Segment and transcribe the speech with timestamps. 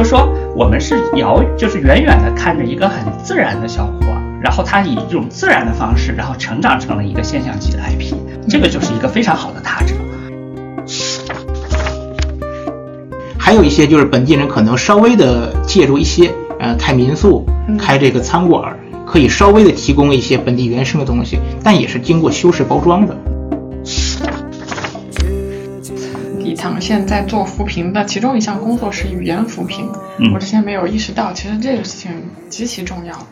[0.00, 0.26] 就是说，
[0.56, 4.06] 我们是遥，就是远远的看着一个很自然的小伙，
[4.42, 8.14] 然后他以这种自然的方式，然后成长成了一个现象级的 IP，
[8.48, 9.94] 这个就是一个非常好的他者。
[13.38, 17.44] 还有一些就是本地人可能稍微的借助一些，呃，开民宿、
[17.78, 23.14] 开这个餐馆，可以稍微的提供一些本地原生的东西，但也是经过修饰包装的。
[26.60, 29.88] 礼堂现在做扶贫的其中一项工作是语言扶贫，
[30.34, 32.12] 我之前没有意识到，其实这个事情
[32.50, 33.26] 极其重要。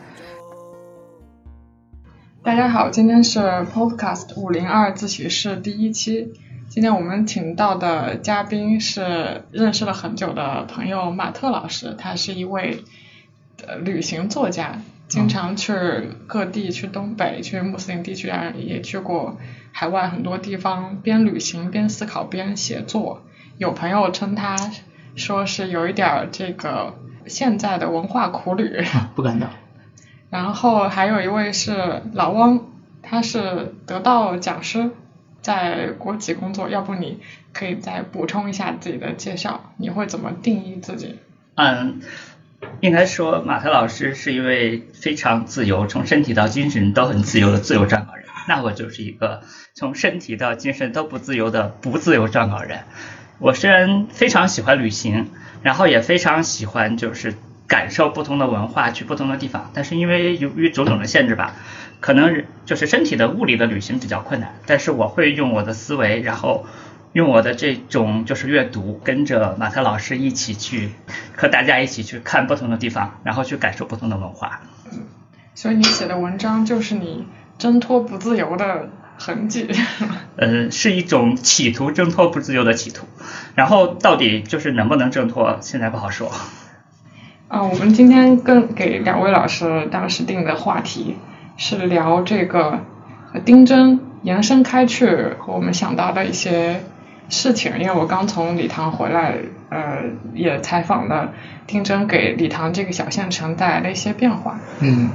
[2.41, 3.39] 大家好，今天是
[3.71, 6.33] Podcast 五零二自习室第一期。
[6.69, 12.83] 今天我们请到的嘉宾是认识了很久的朋友马特老师，他是一位
[13.63, 15.71] 呃旅行作家，经常去
[16.25, 19.37] 各地，去东北，去穆斯林地区啊，也去过
[19.71, 23.21] 海外很多地方，边旅行边思考边写作。
[23.59, 24.55] 有朋友称他
[25.17, 28.83] 说是有一点这个现在的文化苦旅，
[29.15, 29.49] 不敢当。
[30.31, 32.61] 然后还有一位是老汪，
[33.03, 34.89] 他是得到讲师。
[35.41, 37.21] 在国企工作，要不你
[37.53, 39.71] 可以再补充一下自己的介绍？
[39.77, 41.17] 你会怎么定义自己？
[41.55, 42.01] 嗯，
[42.81, 48.25] 应该说马特老师是一位非常自由，从身体到精神都很自由的自由撰稿人。
[48.49, 49.41] 那我就是一个
[49.75, 52.81] 从身体到精神都不自由的不自由撰稿人。
[53.39, 55.29] 我虽然非常喜欢旅行，
[55.63, 57.35] 然后也非常喜欢就是
[57.67, 61.55] 感受不同的文化，去不同的地方，但是因为由于种种的限制吧。
[62.01, 66.65] 可能就是身体的物理的旅行比较困难，但是我会用我的思维，然后
[67.11, 70.91] 用我的这种就是阅读，跟着马特老师一起去
[71.35, 74.61] 和大家一起去看不同的地方，然后去感受不同的文化。
[75.55, 77.25] 所以你写的文章就是你
[77.57, 79.69] 挣脱不自由的痕迹。
[80.37, 83.05] 呃，是一种企图挣脱不自由的企图，
[83.53, 86.31] 然后到底就是能不能挣脱，现在不好说。
[87.49, 91.17] 啊，我们今天跟给两位老师当时定的话题。
[91.61, 92.79] 是聊这个
[93.43, 95.07] 丁真延伸开去
[95.39, 96.85] 和我们想到的一些
[97.27, 99.35] 事情，因为我刚从礼堂回来，
[99.67, 100.03] 呃，
[100.33, 101.33] 也采访了
[101.67, 104.57] 丁真给礼堂这个小县城带来的一些变化。
[104.79, 105.09] 嗯。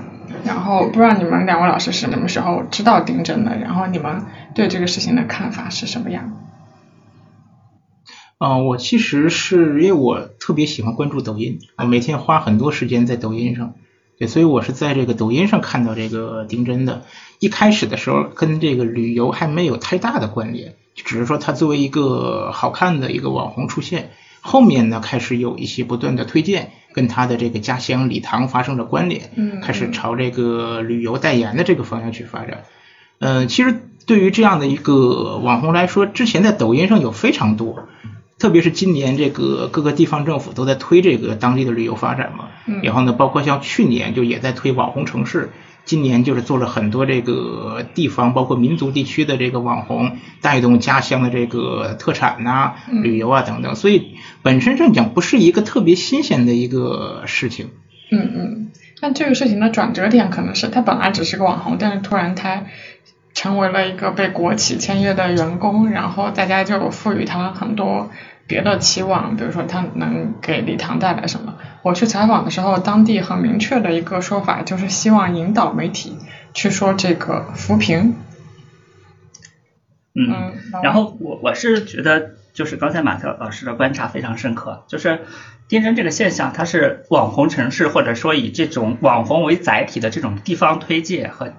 [0.44, 3.56] 然后不知道你们两位老师是什么时候知道丁真的？
[3.56, 6.40] 然后你们对这个事情的看法是什么样？
[8.38, 13.74] 嗯，我其实是因为我特别喜欢关注抖音，我每天花很多时间在抖音上。
[14.18, 17.02] 对，所以我是在这个抖音上看到这个丁真的。
[17.40, 24.10] 一开始的时候，跟这个旅游还没有太大的关联，只是说他作为一个好看的一个网红出现。
[24.40, 29.30] 后面呢，开始有一些不断的推荐，跟他的这个家乡礼堂发生了关联，
[29.62, 32.62] 开始朝这个旅游代言的这个方向去发展。
[33.18, 33.74] 嗯，其实
[34.06, 37.88] 对于这样的一个网红来说，之前在抖音上有非常多。
[38.36, 42.48] 特别是今年这个各个地方政府都在推这个当地的旅游发展嘛，
[42.82, 45.50] 然后呢，包括像去年就也在推网红城市，
[45.84, 57.70] 今年就是做了很多这个地方，包括民族地区的这个网红，带动家乡的这个特产呐、旅游啊等等，所以本身上讲不是一个特别新鲜的一个事情。
[58.12, 62.64] 嗯嗯，但这个事情的转折点可能是他本来只是个网红，但是突然他
[63.32, 68.10] 成为了一个被国企签约的员工，然后大家就赋予他很多
[68.46, 71.56] 别的期望，比如说他能给礼堂带来什么。
[71.82, 76.18] 我去采访的时候，当地很明确的一个说法就是希望引导媒体
[76.52, 78.14] 去说这个扶贫。
[80.14, 80.52] 嗯，
[80.82, 85.26] 然后我我是觉得，就是刚才马特老师的观察非常深刻，就是
[85.68, 91.52] 丁真这个现象，它是网红城市或者说以这种网红为载体的这种地方推介和。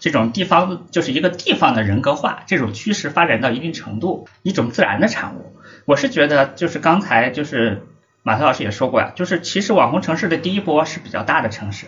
[0.00, 5.54] 这种地方就是一个地方的人格化，这种趋势发展到一定程度，一种自然的产物。
[5.84, 7.82] 我是觉得，就是刚才就是
[8.22, 11.86] 马特老师也说过呀，就是其实网红城市的第一波是比较大的城市。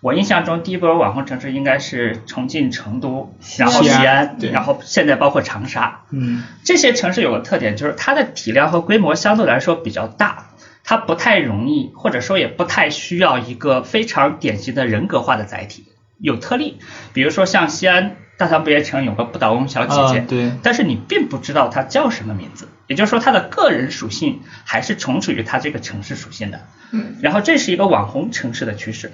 [0.00, 6.02] 我印象中第一波网红城市应该是重庆、成都，然后西安，然后现在包括长沙。
[6.10, 10.52] 嗯，这些城市有个特点，就是它的体量和规模相对来说比较大，
[10.84, 15.84] 它不太容易，或者说也不太需要一个非常典型的人格化的载体。
[16.18, 16.78] 有特例，
[17.12, 26.60] 比如说像西安大唐不夜城有个不倒翁小姐姐，对，但是你并不知道她叫什么名字，也就是说她的个人属性还是从属于她这个城市属性的。
[26.90, 29.12] 嗯，然后这是一个网红城市的趋势，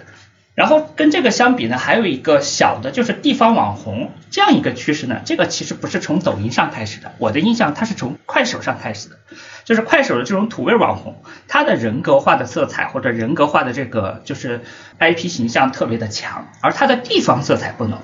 [0.56, 9.17] 然后跟这个相比呢，还有一个小的就是地方网红这样一个趋势呢，这个其实不是从抖音上开始的，我的印象它是从快手上开始的。
[9.64, 14.62] 就是快手的这种土味网红，他的人格化的色彩或者人格化的这个就是
[15.00, 17.99] IP 形象特别的强，而他的地方色彩不浓。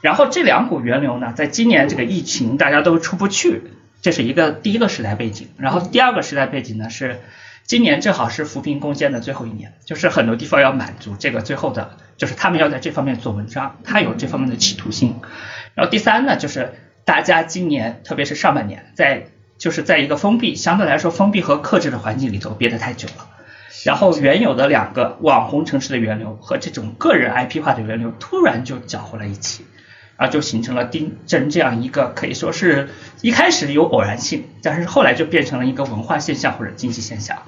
[0.00, 3.62] 然后这两股源流呢，在今年这个疫情大家都出不去，
[4.00, 5.50] 这是一个第一个时代背景。
[5.58, 7.20] 然后第二个时代背景呢是
[7.66, 15.16] 今年正好是扶贫攻坚的最后一年，就是很多地方要满足这个最后的，就是他们要在这方面做文章，他有这方面的企图心。
[15.74, 16.74] 然后第三呢，就是
[17.04, 19.26] 大家今年特别是上半年，在
[19.58, 23.28] 就是在一个封闭相对来说封闭和克制的环境里头憋得太久了，
[23.84, 29.66] 然后原有的两个网红城市的源流和这种个人 IP 化的源流突然就搅和了一起。
[30.18, 32.88] 然后就形成了丁真这样一个可以说是
[33.20, 37.42] 一开始有偶然性，但是后来就变成了一个文化现象或者经济现象。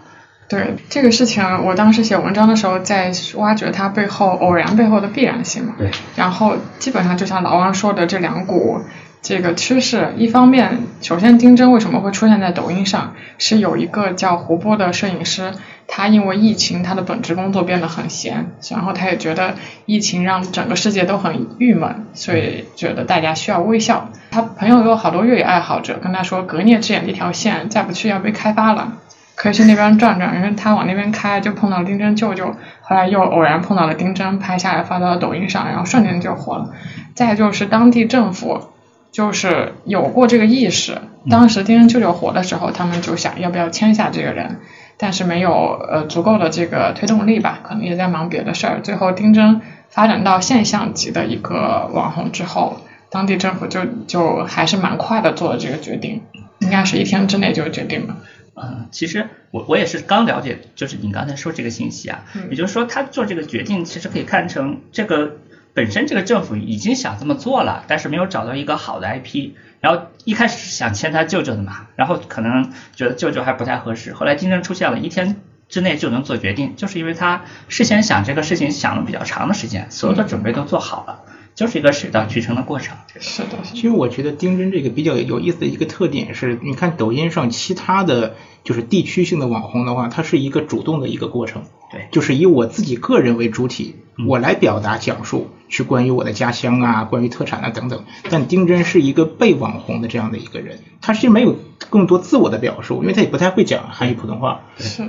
[0.49, 5.75] 对这个事情，我当时写文章的时候在挖掘它背后偶然背后的必然性嘛。
[5.77, 5.91] 对。
[6.17, 8.81] 然后基本上就像老王说的，这两股
[9.21, 15.53] 这个趋势，一方面，首先丁真为什么会出现在抖音上，是有一个叫胡波的摄影师。
[15.91, 19.55] 他因为疫情，他的本职工作变得很闲，然后他也觉得
[19.87, 24.11] 疫情让整个世界都很郁闷，所以觉得大家需要微笑。
[24.31, 28.99] 他朋友有好多越野爱好者跟他说，格聂之眼这条线再不去要被开发了，
[29.39, 30.35] 可以去那边转转。
[30.37, 36.71] 因为他往那边开，就碰到丁真舅舅，后来又偶然碰到了丁真，拍下来发到了抖音上，然后瞬间就火了。
[37.15, 38.69] 再就是当地政府
[39.13, 40.99] 就是有过这个意识，
[41.31, 44.61] 当时丁真舅舅火的时候，他们就想要不要签下这个人。
[45.01, 48.81] 但是没有呃足够的这个推动力吧，可能也在忙别的事儿。
[48.83, 56.23] 最后丁真发展到现象级的一个网红之后，当地政府就就还是蛮快的做了这个决定，
[56.59, 58.17] 应该是一天之内就决定了。
[58.63, 65.37] 嗯，其实我我也是刚了解，就是你刚才说这个信息啊，也就是说他做这个决定其实可以看成这个
[65.75, 69.53] 本身这个政府已经想这么做了，但是没有找到一个好的 IP。
[69.81, 75.37] 然后一开始是想签他舅舅的嘛，然后可能觉得舅舅还不太合适，后来丁真出现了，一天
[75.69, 81.23] 之内就能做决定，就是因为他事先想这个事情想了比较长的时间，所有的准备都做好了，
[81.59, 82.97] 就是一个水到渠成的过程。
[83.19, 93.97] 是的，其实我觉得丁真这个比较有意思的一个特点是，你看抖音上其他的就是地区性的网红的话，它是一个主动的一个过程，对，就是以我自己个人为主体，
[94.29, 95.49] 我来表达讲述。
[95.71, 101.57] 去关于我的家乡啊，关于特产啊等等，但丁真是一个被网红的这样的一个人，他其实没有
[101.91, 104.63] 更多自我的表述，因为他也不太会讲汉语普通话，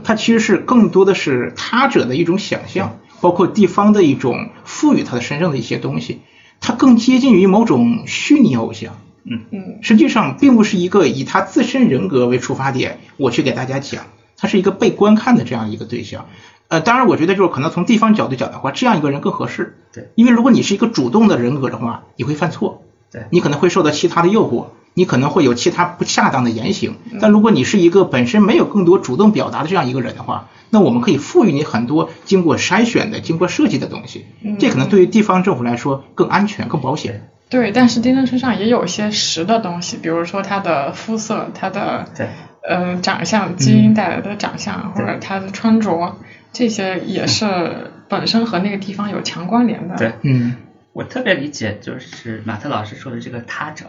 [0.04, 6.20] 他其实是更多的是他者的一种想象，包括地方的一种赋予他的身上的一些东西，
[6.60, 14.06] 他更接近于某种虚拟偶像，嗯嗯，实际上并不是一个以他自身人格为出发点，我去给大家讲，
[14.38, 16.26] 他是一个被观看的这样一个对象。
[16.68, 19.78] 呃，当然，我觉得就是可能从地方角度讲的话，这样一个人更合适。
[19.92, 22.84] 对，因为如果你是一个主动的人格的话，你会犯错。
[23.12, 26.98] 对，你可能会受到其他的诱惑，你可能会有其他不恰当的言行。
[27.22, 34.26] 但如果你是一个本身没有更多主动表达的这样一个人的话，那我们可以赋予你很多经过筛选的、经过设计的东西。
[34.60, 37.30] 这可能对于地方政府来说更安全、更保险。
[37.50, 42.28] 对，但是丁真身上也有一些实的东西，比如说他的肤色、他的对
[42.68, 46.18] 呃长相、基因带来的长相，或者他的穿着。
[46.52, 49.96] 这些也是本身和那个地方有强关联的。
[49.96, 50.56] 对，嗯，
[50.94, 53.86] 我特别理解，就是马特老师说的这个他者，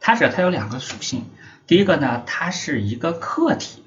[0.00, 1.26] 他者他有两个属性，
[1.66, 3.82] 第一个呢，他是一个客体；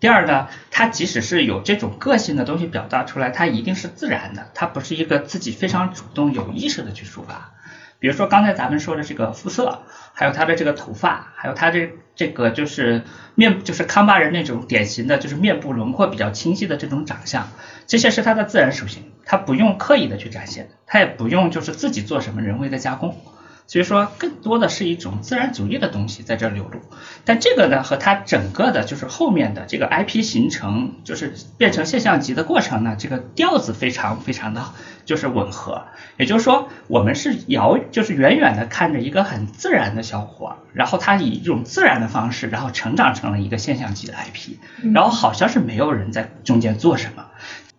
[0.00, 7.52] 第二呢，他即使是有这种个性的东西表达出来，他一定是自然的，他不是一个自己非常主动、有意识的去抒发。
[7.98, 9.82] 比如说刚才咱们说的这个肤色，
[10.12, 13.04] 还有他的这个头发，还有他这这个就是
[13.36, 17.48] 面，就是康巴人那种典型的就是面部轮廓比较清晰的这种长相，
[17.86, 23.20] 这些是他的自然属性，他不用刻意的去展现，他也不用就是自己做什么人为的加工。
[23.66, 26.80] 所以说，更多的是一种自然主义的东西在这流露，
[27.24, 34.62] 但这个呢，和它整个的就是后面的这个 IP 形成，就是变成现象级的过程呢，这个调子非常非常的
[35.04, 35.84] 就是吻合。
[36.18, 44.56] 也就是说，我们是遥，就是远远的看着一个很自然的小伙，然后他以一种自然的方式，然后成长成了一个现象级的 IP，
[44.92, 47.26] 然后好像是没有人在中间做什么。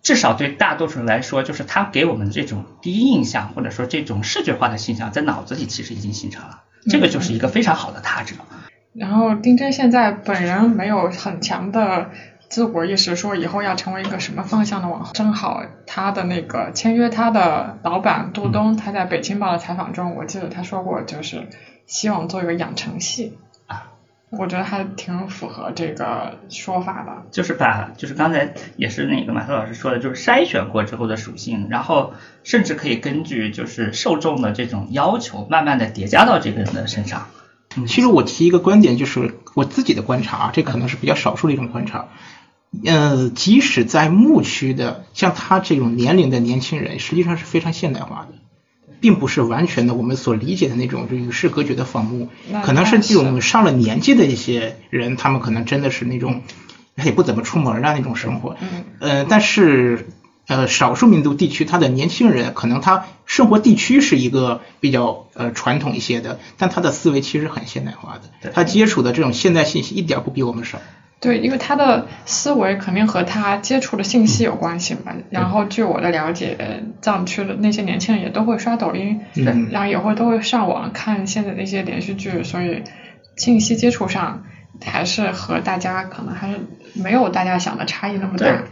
[0.04, 8.36] 至少对大多数人来说，就是他给我们这种第一印象，或者说这种视觉化的形象，在脑子里其实已经形成了，这个就是一个非常好的他者。
[8.94, 12.12] 然后丁真现在本人没有很强的
[12.50, 15.14] 自我意识，说以后要成为一个什么方向的网红。
[15.14, 21.48] 正好他的那个签约他的老板杜东，他在北京报的采访中，我记得他说过，就是
[21.88, 23.38] 希望做一个养成系。
[24.40, 32.14] 我觉得还挺符合这个说法的，就是把就是刚才也是那个马特老师说的，就是筛选过之后的属性，然后
[32.44, 37.28] 甚至可以根据就是受众的这种要求，慢慢的叠加到这个人的身上。
[37.88, 42.08] 其实我提一个观点，就是我自己的观察，这可能是比较少数的一种观察。
[42.86, 48.43] 呃，即使在牧区的像他这种年龄的年轻人，实际上是非常现代化的。
[49.04, 52.30] 并不是完全的我们所理解的那种就与世隔绝的仿木，
[52.64, 56.42] 可能是这种上了年纪的一些人，他们可能真的是那种
[56.96, 58.56] 他也不怎么出门的那种生活。
[58.62, 60.08] 嗯呃，但是
[60.48, 70.80] 呃，少数民族地区，他的年轻人可能他生活地区是一个比较呃传统一些的，但他的思维其实很现代化的，他接触的这种现代信息一点不比我们少。
[71.24, 75.14] 对，因为他的思维肯定和他接触的信息有关系嘛。
[75.30, 82.84] 然后据我的了解，藏区的那些年轻人也都会刷抖音，嗯然后也会都会上网看现在的一些连续剧，所以
[83.38, 84.44] 信息接触上
[84.84, 86.58] 还是和大家可能还是
[86.94, 88.66] 没有大家想的差异那么大。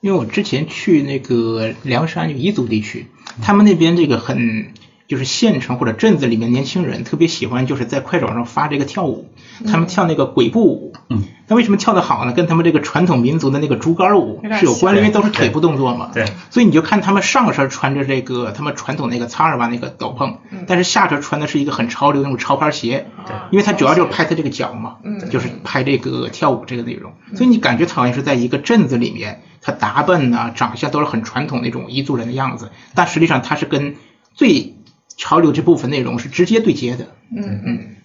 [0.00, 3.08] 因为我之前去那个凉山彝族地区，
[3.42, 4.68] 他们那边这个很
[5.08, 9.28] 就是县城或者镇子里面年轻人特别喜欢就是在快手上发这个跳舞，
[9.66, 10.94] 他们跳那个鬼步舞。
[11.10, 12.32] 嗯，那为什么跳得好呢？
[12.32, 16.10] 跟他们这个传统民族的那个竹竿舞是有关联，因为都是腿部动作嘛。
[16.12, 20.36] 对，所以你就看他们上身穿着这个他们传统那个擦尔瓦那个斗篷，
[20.66, 23.34] 但是下身穿的是一个很潮流的那种潮牌鞋，对。
[23.50, 25.30] 因为他主要就是拍他这个脚嘛，嗯。
[25.30, 33.96] 就是拍这个跳舞这个内容，所以你感觉他好像是在一个镇子里面，他打扮呐、长相都是很传统那种彝族人的样子，但实际上他是跟
[34.34, 34.76] 最
[35.16, 37.06] 潮流这部分内容是直接对接的。
[37.34, 37.96] 嗯嗯。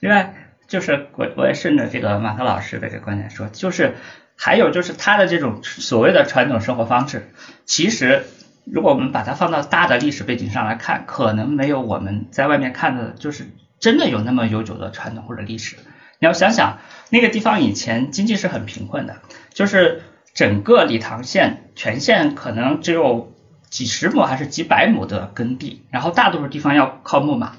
[0.00, 0.34] 另外
[0.68, 3.94] 就是我我也顺着这个马克老师的这个观点说，就是
[4.36, 7.30] 还有就是他的这种所谓的传统生活方式，
[7.64, 8.24] 其实
[8.64, 13.48] 如果我们把它放到大的历史背景上来看，可能没有我们在外面看的，就是
[13.80, 15.76] 真的有那么悠久的传统或者历史。
[16.20, 16.78] 你要想想，
[17.10, 19.16] 那个地方以前经济是很贫困的，
[19.54, 20.02] 就是
[20.34, 23.32] 整个理塘县全县可能只有
[23.70, 27.52] 几十亩还是几百亩的耕地，然后大多数地方要靠牧马，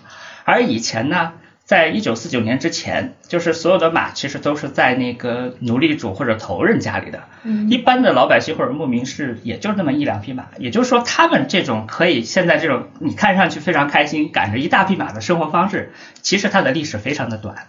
[0.44, 1.34] 而以前呢，
[1.70, 17.68] 在一九四九年之前，就是所有的马其实都是在那个奴隶主或者头人家里的，嗯一般的老百姓或者牧民是也就那么一两匹马，也就是说他们这种可以现在这种你看上去非常开心，赶着一大匹马的生活方式，其实它的历史非常的短。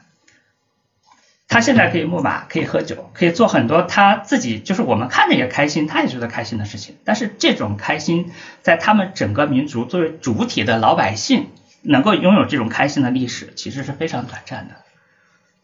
[1.46, 6.96] 他现在可以牧马，可以喝酒，可以做很多他自己就是我们看着也开心，他也觉得开心的事情。
[7.04, 11.48] 但是这种开心，在他们整个民族作为主体的老百姓
[11.82, 14.74] 能够拥有这种开心的历史，其实是非常短暂的。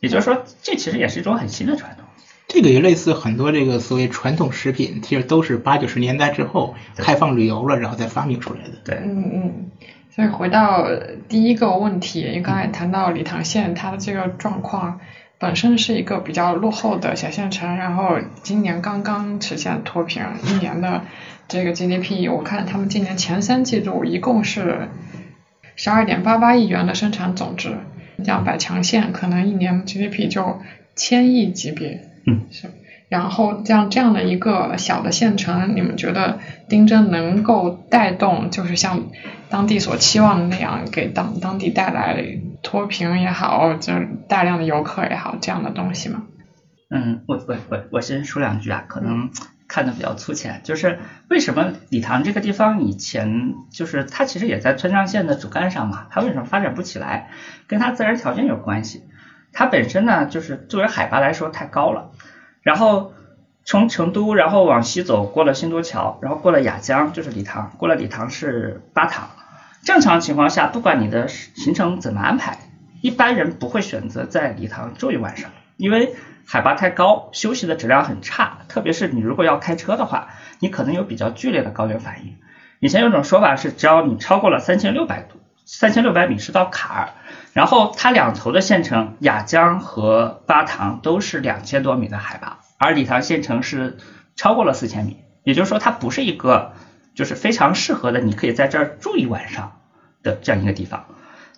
[0.00, 2.04] 也就是说，这其实也是一种很新的传统。
[2.48, 8.72] 这个也类似很多这个所谓传统食品，其实都是八九十年代之后开放旅游了，然后再发明出来的。
[8.84, 9.70] 对，嗯嗯。
[10.14, 10.88] 所以回到
[11.28, 15.00] 第一个问题，因为刚才谈到理塘县它的这个状况。
[15.38, 21.02] 本身是一个比较落后的小县城，然后今年刚刚实现脱贫，一年的
[21.46, 24.88] 这个 GDP，我看他们今年前三季度一共是
[25.76, 27.76] 十二点八八亿元的生产总值，
[28.24, 30.60] 像百强县可能一年 GDP 就
[30.96, 32.68] 千亿级别，嗯，是。
[33.08, 39.04] 然后像这样的一个小的县城，你们觉得丁真能够带动，就是像
[39.48, 42.20] 当地所期望的那样，给当当地带来
[42.64, 46.24] 脱贫也好，就是大量的游客也好，这样的东西吗？
[46.90, 49.30] 嗯，我我我我先说两句啊，可能
[49.68, 57.30] 看的比较粗浅，就是为什么理塘这个地方以前就是它其实也在川藏线的主干上嘛，它为什么发展不起来，
[57.66, 59.04] 跟它自然条件有关系。
[59.52, 62.10] 它本身呢，就是作为海拔来说太高了，
[62.62, 63.12] 然后
[63.64, 69.30] 从成都然后往西走，过了新都桥，然后过了雅江就是理塘，过了理塘是巴塘。
[69.82, 72.58] 正常情况下，不管你的行程怎么安排，
[73.00, 78.55] 一般人不会选择在理塘住一晚上，因为海拔太高，休息的质量很差。
[78.76, 80.28] 特别是你如果要开车的话，
[80.58, 82.36] 你可能有比较剧烈的高原反应。
[82.78, 87.08] 以前有种说法是，只要你超过了三千六百度，三千六百米是道坎儿，
[87.54, 93.96] 然后它两头的县城雅江和巴塘都是两千多米的海拔，而理塘县城是
[94.34, 96.74] 超过了四千米，也就是说它不是一个
[97.14, 99.72] 就是非常适合的，你可以在这儿住一晚上
[100.22, 101.06] 的这样一个地方。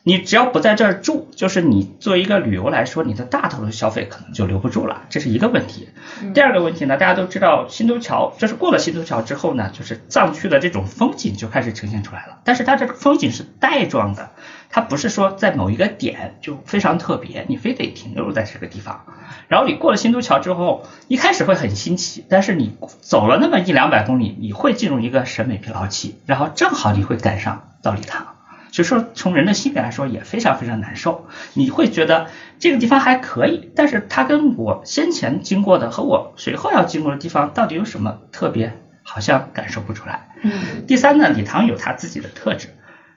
[0.05, 5.89] 你只要不在这儿住，就是你作为一个旅游来说，你的大头的消费可能就留不住了，这是一个问题。
[6.33, 12.39] 第二个问题呢，大家都知道新都桥，就是过了新都桥之后呢，就是藏区的这种风景就开始呈现出来了。
[12.45, 14.31] 但是它这个风景是带状的，
[14.71, 19.05] 它不是说在某一个点就非常特别，你非得停留在这个地方。
[19.49, 28.38] 然后你过了新都桥之后，一开始会很新奇，但是你走了那么一两百公里，你会进入一个审美疲劳期，然后正好你会赶上到礼堂。
[28.79, 31.27] 所以说，从人的心理来说也非常非常难受。
[31.55, 32.29] 你会觉得
[32.61, 40.29] 这个地方还可以，但是它跟我先前经过的和我随后要经过的地方到底有什么特别，好像感受不出来。
[40.45, 42.69] 嗯第三呢，礼堂有它自己的特质，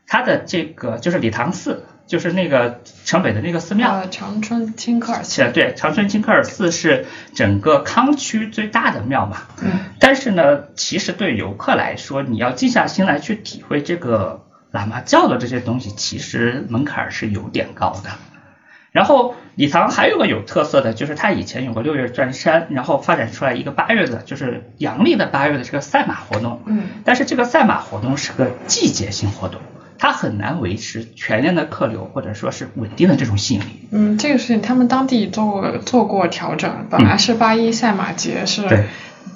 [0.07, 3.93] 它的这个就是礼堂寺，就是那个城北的那个寺庙。
[3.93, 5.51] 呃，长春青克尔寺。
[5.53, 9.43] 对，长春金克尔寺是整个康区最大的庙嘛。
[9.61, 18.09] 嗯但是呢，其实对游客来说，你要静下心来去体会这个喇嘛教的这些东西，其实门槛是有点高的。
[18.91, 26.61] 然后礼堂还有个有特色的，就是它以前有个六月转山，然后发展出来一个八月的，就是阳历的八月的这个赛马活动。
[26.65, 29.61] 嗯，但是这个赛马活动是个季节性活动，
[29.97, 33.87] 它很难维持全年的客流或者说是稳定的这种吸引力。
[33.91, 38.83] 嗯，这个事情他们当地做做过调整，本来是八一赛马节是对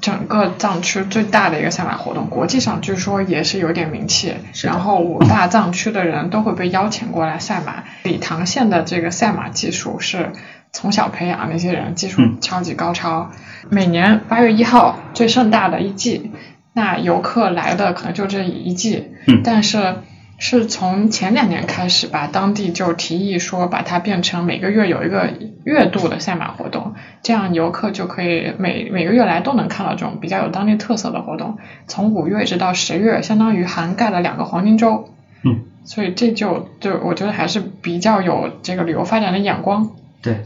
[0.02, 4.34] 整个藏区最大的一个赛马活动，国际上据说也是有点名气。
[4.64, 7.84] 然后五大藏区的人都会被邀请过来赛马。
[8.04, 10.32] 理塘县的这个赛马技术是
[10.72, 13.32] 从小培养，那些人技术嗯超级高超。
[13.70, 16.32] 每年八月一号最盛大的一季，
[16.74, 19.96] 那游客来的可能就这一季，嗯但是。
[20.38, 25.30] 是从前两年开始吧，当地就提议说把它变成每个月有一个
[25.64, 31.58] 月度的赛马活动，这样游客就可以每每个月来都能看到这种比较有当地特色的活动。
[31.88, 35.10] 从五月一直到十月，相当于涵盖了两个黄金周。
[35.44, 39.92] 嗯，所以这就就我觉得还是比较有这个旅游发展的眼光。
[40.22, 40.46] 对，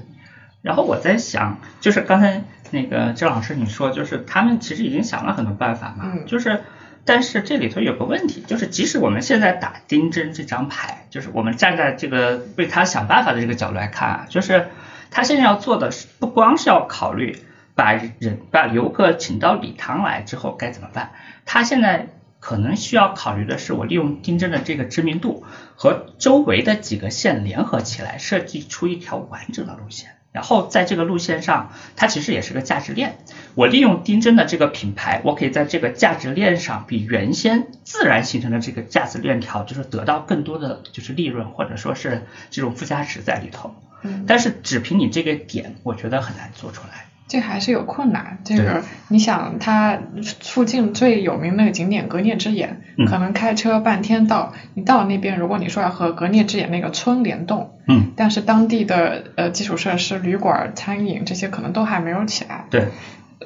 [0.61, 6.61] 然后我在想，就是刚才那个郑老师你说，就是他们其实已经想了很多办法嘛，嗯就是
[7.09, 14.67] 但是这里头有个问题，就是即使我们现在打丁真这张牌，就是我们站在这个为他想办法的这个角度来看啊，就是
[15.09, 17.35] 他现在要做的是不光是要考虑
[17.73, 21.09] 把人把游客请到礼堂来之后该怎么办，
[21.47, 25.43] 他现在可能需要考虑的是，我利用丁真的这个知名度
[25.75, 30.18] 和周围的几个县联合起来，设计出一条完整的路线。
[30.31, 33.17] 然后在这个路线上，它其实也是个价值链。
[33.55, 43.75] 我利用丁真的这个品牌，我可以在这个价值链上比原先自然形成的这个价值链条，就是得到更多的就是利润或者说是这种附加值在里头。
[44.03, 47.08] 嗯，但是只凭你这个点，我觉得很难做出来。
[47.29, 48.39] 这还是有困难。
[48.43, 49.97] 这个你想，它
[50.41, 54.51] 附近最有名那个景点格聂之眼，嗯可能开车半天到。
[54.73, 62.87] 你到了那边，如果你说要和格聂之眼那个村联动，嗯，但是当地的呃基础设施、旅馆、餐饮这些可能都还没有起来，对，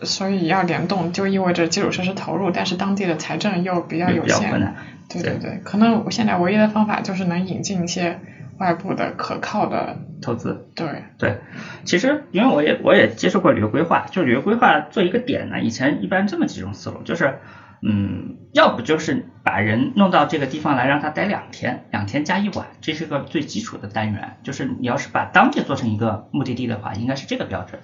[0.04, 4.74] 所以要联动就意味着基础设施投入，但是当地的财政又比较有限。
[5.10, 8.20] 对对对，可能我现在唯一的方法就是能引进一些
[8.64, 10.70] 外部的可靠的，投资。
[10.74, 11.38] 对，对，
[11.84, 17.40] 其实因为我也我也接触过旅游规划，就旅游规划做一个点呢，以前一般这么几种思路，就是
[17.82, 24.38] 嗯，要不就是把人弄到这个地方来，让他待两天，两天加一晚，这是个最基础的单元。
[24.44, 27.82] 就是你要是把当地做成一个目的地的话，应该是这个标准。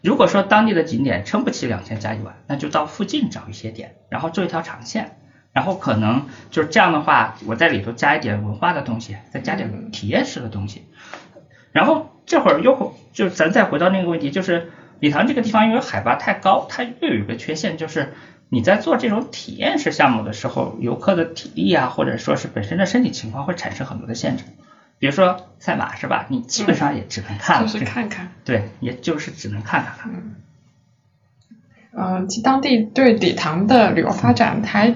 [0.00, 5.16] 如果说当地的景点撑不起两天加一晚，那就到附近找一些点，然后做一条长线。
[5.52, 10.84] 然后可能就是这样的话，我在里头加一点文化的东西，再加点体验式的东西，
[11.72, 18.12] 然后这会儿又就咱再回到那个问题，就是礼堂这个地方因为海拔太高，它又有一个缺陷，就是
[18.48, 24.44] 你在做这种体验式项目的时候，游客的体力啊，或者说是本身的身体情况会产生很多的限制。
[24.98, 26.26] 比如说赛马是吧？
[26.28, 28.28] 你基本上也只能看了，就是看看。
[28.44, 30.12] 对，也就是只能看看。
[31.92, 34.94] 嗯，其当地对礼堂的旅游发展还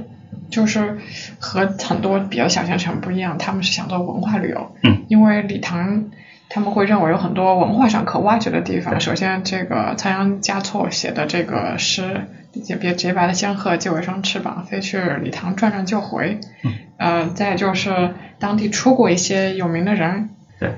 [0.54, 0.98] 就是
[1.40, 4.76] 和很多比较想象城不一样，他们是想做文化旅游。
[4.84, 6.04] 嗯，因为礼堂
[6.48, 9.00] 他们会认为有很多文化上可挖掘的地方。
[9.00, 12.28] 首先，这个仓央嘉措写的这个诗
[12.66, 16.38] “别别洁白的仙鹤，借我一双翅膀，飞去礼堂转转就回”。
[16.62, 20.74] 嗯，呃，再就是当地出过一些有名的人，对，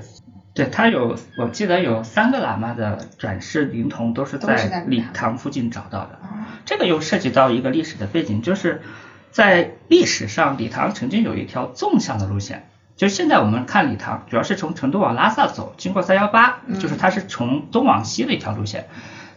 [0.55, 6.13] 对，它有，我记得有三个喇嘛的转世灵童都是在在礼礼堂堂附近找到的。
[6.23, 6.27] 哦
[6.65, 8.81] 这个又涉及到一个历史的背景，就是
[9.37, 12.67] 在历史上礼堂曾经有一条纵向的路线。
[12.95, 18.87] 就现在我们看礼堂，主要是从成都往拉萨走，经过三幺八，嗯就是它是从东往西的一条路线。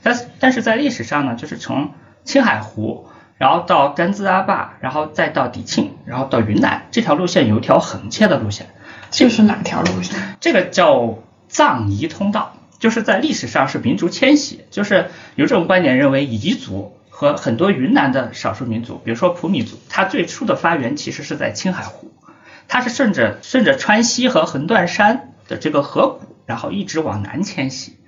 [0.03, 1.91] 但是但是在历史上呢，就是从
[2.25, 8.71] 青海湖，然后到甘孜阿坝，然后再到迪庆，然后到云南，这条路线有一条横切的路线。
[9.11, 10.19] 这是哪条路线？
[10.41, 22.15] 这个叫藏彝通道，就是在历史上是民族迁徙，就是有这种观点认为彝族和很多云南的少数民族，比如说普米族，它最初的发源其实是在青海湖，
[22.67, 27.99] 它是顺着顺着川西和横断山的这个河谷，然后一直往南迁徙。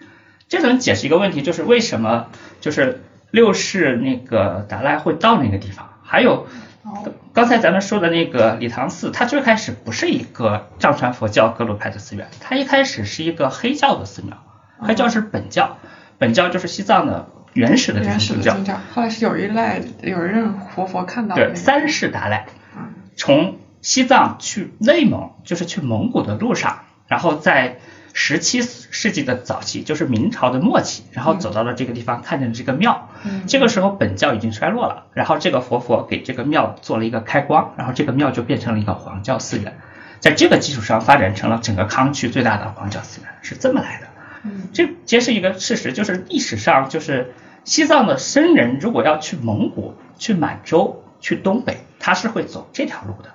[0.49, 2.29] 这能解释一个问题，就是为什么
[2.63, 6.47] 就是六世那个达赖会到那个地方，还有
[6.83, 14.43] 哦刚才咱们说的那个礼堂寺，它最开始不是一个藏传佛教格鲁派的寺院，它一开始是一个黑教的寺庙，
[14.81, 15.77] 黑教是本教，
[16.17, 27.79] 本教就是西藏的原始的宗教后来是有一赖有一任活佛看到那个对，三世达赖嗯，从西藏去内蒙，就是去蒙古的路上，然后在
[28.15, 33.09] 十七世纪的早期，就是明朝的末期，然后走到了这个地方，看见了这个庙。
[33.25, 39.79] 嗯这个时候本教已经衰落了，然后这个活佛给这个庙做了一个开光，然后这个庙就变成了一个黄教寺院。
[40.21, 44.07] 在这个基础上发展成了整个康区最大的黄教寺院，是这么来的。
[44.45, 47.33] 嗯这揭示一个事实，就是历史上就是
[47.65, 53.31] 西藏的僧人如果要去蒙古、去满洲、去东北，他是会走这条路的。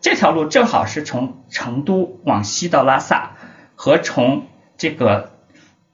[0.00, 3.32] 这条路正好是从成都往西到拉萨，
[3.74, 5.32] 和从这个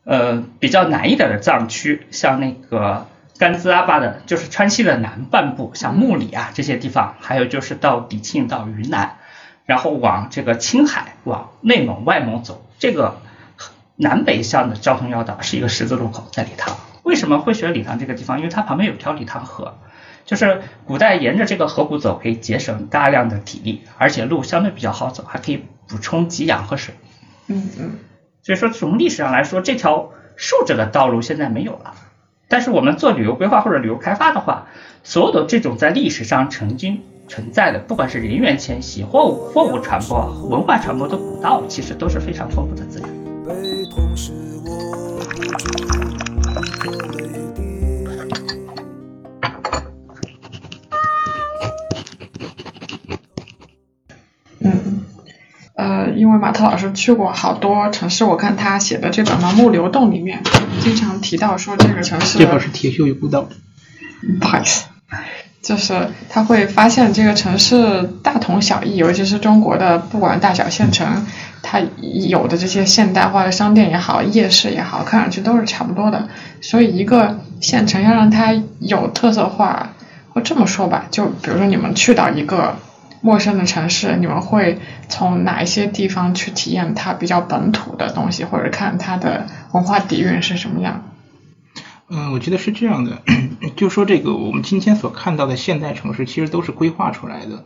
[0.04, 3.06] 呃比较南一点的藏区，像那个
[3.38, 9.16] 甘孜阿坝的，就是川西的南半部，像木里啊这些地方，还有就是到迪庆到云南，
[9.64, 13.16] 然后往这个青海、往内蒙、外蒙走，这个
[13.96, 16.76] 南北向的交通要道是一个十字路口，在里头。
[17.02, 18.38] 为什么会选理塘这个地方？
[18.38, 19.78] 因为它旁边有条理塘河，
[20.24, 26.94] 就是古代沿着这个河谷走，可以节省大量的体力，而且路相对比较好走，还可以补充给养和水。
[27.48, 27.90] 嗯嗯
[28.42, 31.94] 所以说，从历史上来说，这条竖着的道路现在没有了。
[32.48, 34.66] 但是我们做旅游规划或者旅游开发的话，
[35.02, 43.08] 所有的这种在历史上曾经存在的，不管是人员迁徙、货物货物传播、文化传播的古道，其实都是非常丰富的资源。
[43.46, 43.52] 悲
[43.90, 44.32] 痛使
[44.64, 46.11] 我
[56.12, 60.42] 呃，因为马特老师去过好多城市，我看他写的这本《盲目流动》里面，
[60.80, 63.48] 经常提到说这个城市这本是铁锈与孤岛。
[64.40, 64.84] 不好意思，
[65.62, 71.26] 就是他会发现这个城市大同小异，尤其是中国的不管大小县城，
[71.62, 71.80] 它
[72.28, 76.28] 有的这些现代化的商店也好，夜市也好，看上去都是差不多的。
[76.60, 79.90] 所以一个县城要让它有特色化，
[80.30, 82.76] 或这么说吧，就比如说你们去到一个
[83.22, 91.04] 陌生的城市，你们会从哪一些地方去体验它比较本土的东西，或者看它的文化底蕴是什么样？
[92.10, 93.22] 嗯，我觉得是这样的，
[93.74, 97.64] 就说这个我们今天所看到的现代城市，其实都是规划出来的，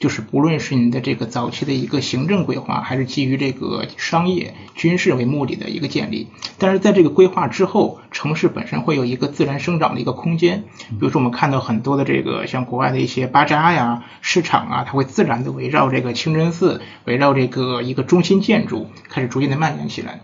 [0.00, 10.64] 就是不论是你的这个早期的一个行政规划，还是基于这个商业、军事为目的的一个建立，但是在这个规划之后，城市本身会有一个自然生长的一个空间。
[10.88, 20.20] 比如说我们看到很多的这个像国外的一些巴扎呀、市场啊，它会自然的围绕这个清真寺，围绕这个一个中心建筑开始逐渐的蔓延起来。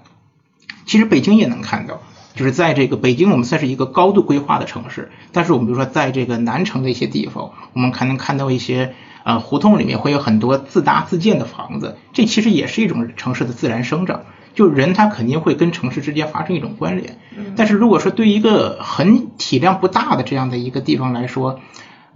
[0.86, 2.00] 其实北京也能看到。
[2.34, 8.94] 就是在这个北京，我们算是一个高度规划的城市，但是我们比如说在这个南城的一些地方，我们还能看到一些
[9.26, 14.22] 呃胡同里面会有很多自搭自建的房子，这其实也是一种城市的自然生长。
[14.54, 17.18] 就人他肯定会跟城市之间发生一种关联，
[17.56, 21.60] 但是如果说对于一个很体量不大的这样的一个地方来说，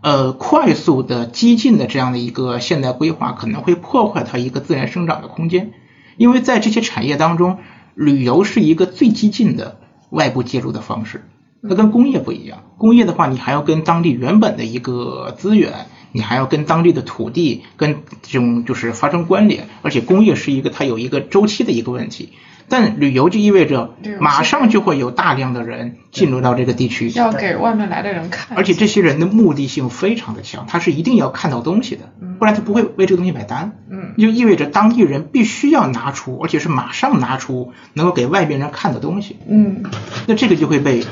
[0.01, 5.73] 呃，快速的激进的这样的一个现代规划可能会破坏它一个自然生长的空间，
[6.17, 7.59] 因为在这些产业当中，
[7.95, 9.79] 旅游是一个最激进的。
[10.11, 11.29] 外部介入的方式，
[11.69, 12.65] 它跟工业不一样。
[12.79, 22.33] 工业的话，你还要跟当地原本的一个资源，你还要跟当地的土地跟这种就是发生关联，而且工业是一个它有一个周期的一个问题。
[22.73, 33.73] 但旅游就意味着马上就会有大量的人进入到这个地区，要给外面来的人看，而且这些人的目的性非常的强，他是一定要看到东西的，不然他不会为这个东西买单。
[33.91, 39.37] 嗯，就意味着当地人必须要拿出，而且是马上拿出能够给外边人看的东西。
[39.49, 39.83] 嗯，
[40.29, 41.03] 那这个就会被，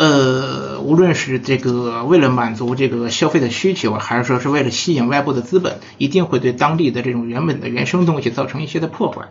[0.00, 9.28] 呃，无论是这个为了满足这个消费的需求，还是说是为了吸引外部的资本，一定会对当地的这种原本的原生东西造成一些的破坏。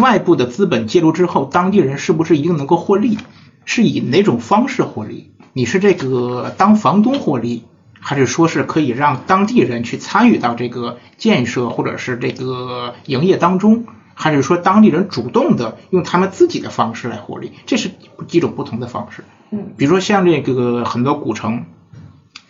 [0.00, 3.18] 外部的资本介入之后，当地人是不是一定能够获利？
[3.64, 5.32] 是以哪种方式获利？
[5.54, 7.64] 你是这个当房东获利，
[7.98, 13.86] 还是说是可以让当地人去参与到这个建设或者是这个营业当中？
[14.14, 17.50] 还是说当地人主动的用他们自己的方式来获利？
[17.66, 17.90] 这是
[18.28, 19.24] 几种不同的方式。
[19.52, 21.66] 嗯，比如说像这个很多古城，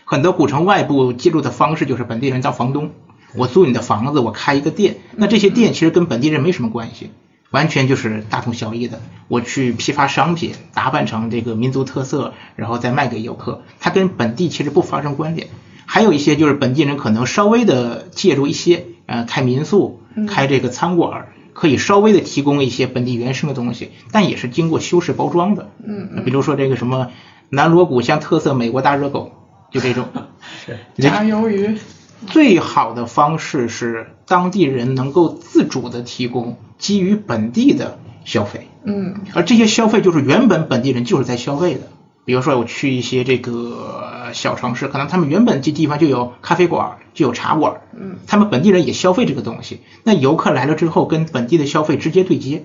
[0.04, 2.92] 很多古城外部介入的方式就是本地人当房东，
[3.34, 7.10] 我租你的房子，我开一个店，那这些店其实跟本地人没什么关系。
[7.50, 9.02] 完全就是大同小异的。
[9.28, 15.48] 我去批发商品，打扮成这个民族特色，然后再卖给游客，它跟本地其实不发生关联。
[15.84, 25.70] 还有一些就是本地人可能稍微的借助一些，呃，开民宿、开这个餐馆，可以稍微的提供一些本地原生的东西，但也是经过修饰包装的。
[25.84, 27.10] 嗯，比如说这个什么
[27.48, 29.32] 南锣鼓巷特色美国大热狗，
[29.70, 30.08] 就这种。
[30.66, 31.78] 是炸鱿鱼。
[32.26, 41.80] 最好的方式是当地人能够自主的提供基于本地的消费，嗯而这些消费就是原本本地人就是在消费的。
[42.24, 49.80] 比如说我去一些这个小城市，可能他们原本这地方就有咖啡馆，就有茶馆，嗯，他们本地人也消费这个东西。
[50.04, 52.62] 那游客来了之后，跟本地的消费直接对接，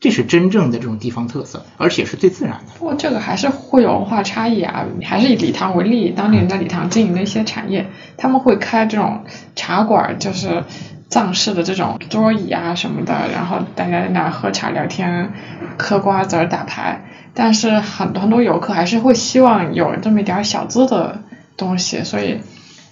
[0.00, 2.72] 这是真正的这种地方特色，而且是最自然的。
[2.78, 10.64] 不过这个还是会有文化差异啊，还是以礼堂为例，当地人在礼堂经营的一些产业，他们会开这种茶馆，就是
[11.10, 15.34] 藏式的这种桌椅啊什么的，然后大家在那儿喝茶聊天、
[15.76, 17.02] 嗑瓜子儿、打牌。
[17.38, 21.20] 但是很多很多游客还是会希望有这么一点小资的
[21.54, 22.40] 东西，所以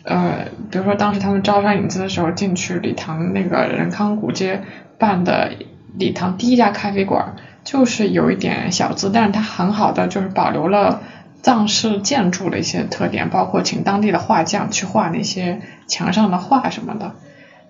[0.04, 4.62] 呃，比如说当时他们招商引资的时候，进去礼堂那个仁康古街
[4.98, 5.52] 办的
[5.96, 11.00] 礼堂第一家咖啡馆，就是有一点小资，但是它很好的就是保留了
[11.40, 17.14] 藏式建筑的一些特点，包括请当地的画匠去画那些墙上的画什么的，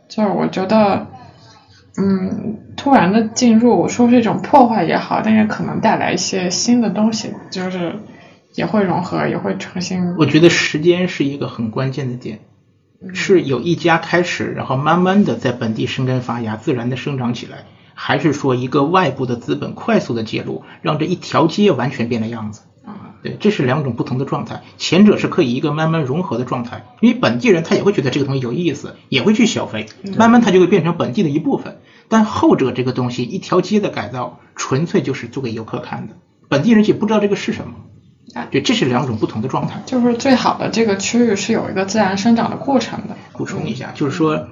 [0.08, 1.06] 就是我觉得。
[1.96, 7.96] 嗯，突然的进入，说是一种破坏也好，但是可能带来一些新的东西，就是
[8.54, 10.16] 也会融合，也会重新。
[10.16, 12.40] 我觉得时间是一个很关键的点，
[13.12, 17.58] 是有一家开始，然后慢慢的在本地生根发芽，自然的生长起来，
[17.94, 22.62] 还是说一个外部的资本快速的介入，让这一条街完全变了样子？
[23.24, 29.86] 啊，对，这是两种不同的状态，前者是可以一个慢慢融合的状态，因为本地人他也会觉得这个东西有意思，也会去消费，
[30.18, 31.78] 慢慢它就会变成本地的一部分。
[32.08, 36.14] 但后者这个东西，一条街的改造，纯粹就是做给游客看的，
[36.48, 37.74] 本地人也不知道这个是什么，
[38.34, 39.82] 啊对，这是两种不同的状态。
[39.86, 43.16] 就是最好的这个区域是有一个自然生长的过程的。
[43.32, 44.48] 补充一下，就是说，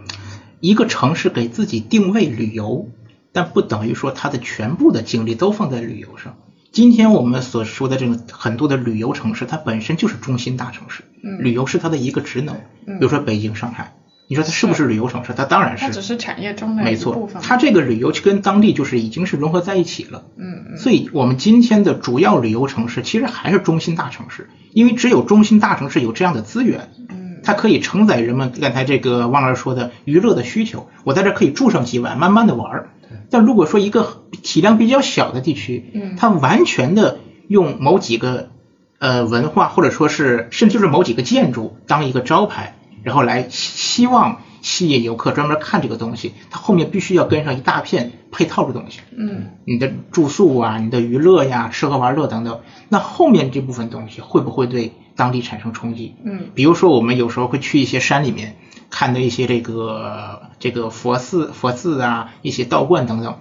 [0.61, 2.89] 一个城市给自己定位旅游，
[3.33, 6.37] 但不等于说它的全部的精力都放在旅游上。
[6.73, 12.57] 今天我们所说的这种很多的旅游城市，它本身就是中心大城市，嗯旅游是它的一个职能。
[12.87, 13.93] 嗯比如说北京、上海，
[14.27, 15.35] 你说它是不是旅游城市？
[15.37, 17.43] 它当然它只是，产业中的没错分。。
[17.43, 20.25] 它这个旅游跟当地就是已经是融合在一起了。
[20.39, 30.89] 嗯嗯所以我们今天的主要旅游城市其实还是中心大城市，因为只有中心大城市有这样的资源，嗯它可以承载人们刚才这个汪老师说的娱乐的需求。
[31.05, 32.89] 我在这可以住上几晚，慢慢的玩儿。
[33.33, 37.19] 但如果说一个体量比较小的地区，嗯它完全的
[37.49, 38.51] 用某几个
[38.99, 49.01] 呃文化或者说是甚至就是某几个建筑当一个招牌，然后来希希望吸引游客专门看这个东西，它后面必须要跟上一大片配套的东西。
[49.17, 56.15] 嗯你的住宿啊、你的娱乐呀、吃喝玩乐等等，那后面这部分东西会不会对当地产生冲击？
[56.25, 58.57] 嗯比如说我们有时候会去一些山里面，
[58.93, 63.39] 看到一些这个这个佛寺、佛寺啊，一些道观等等，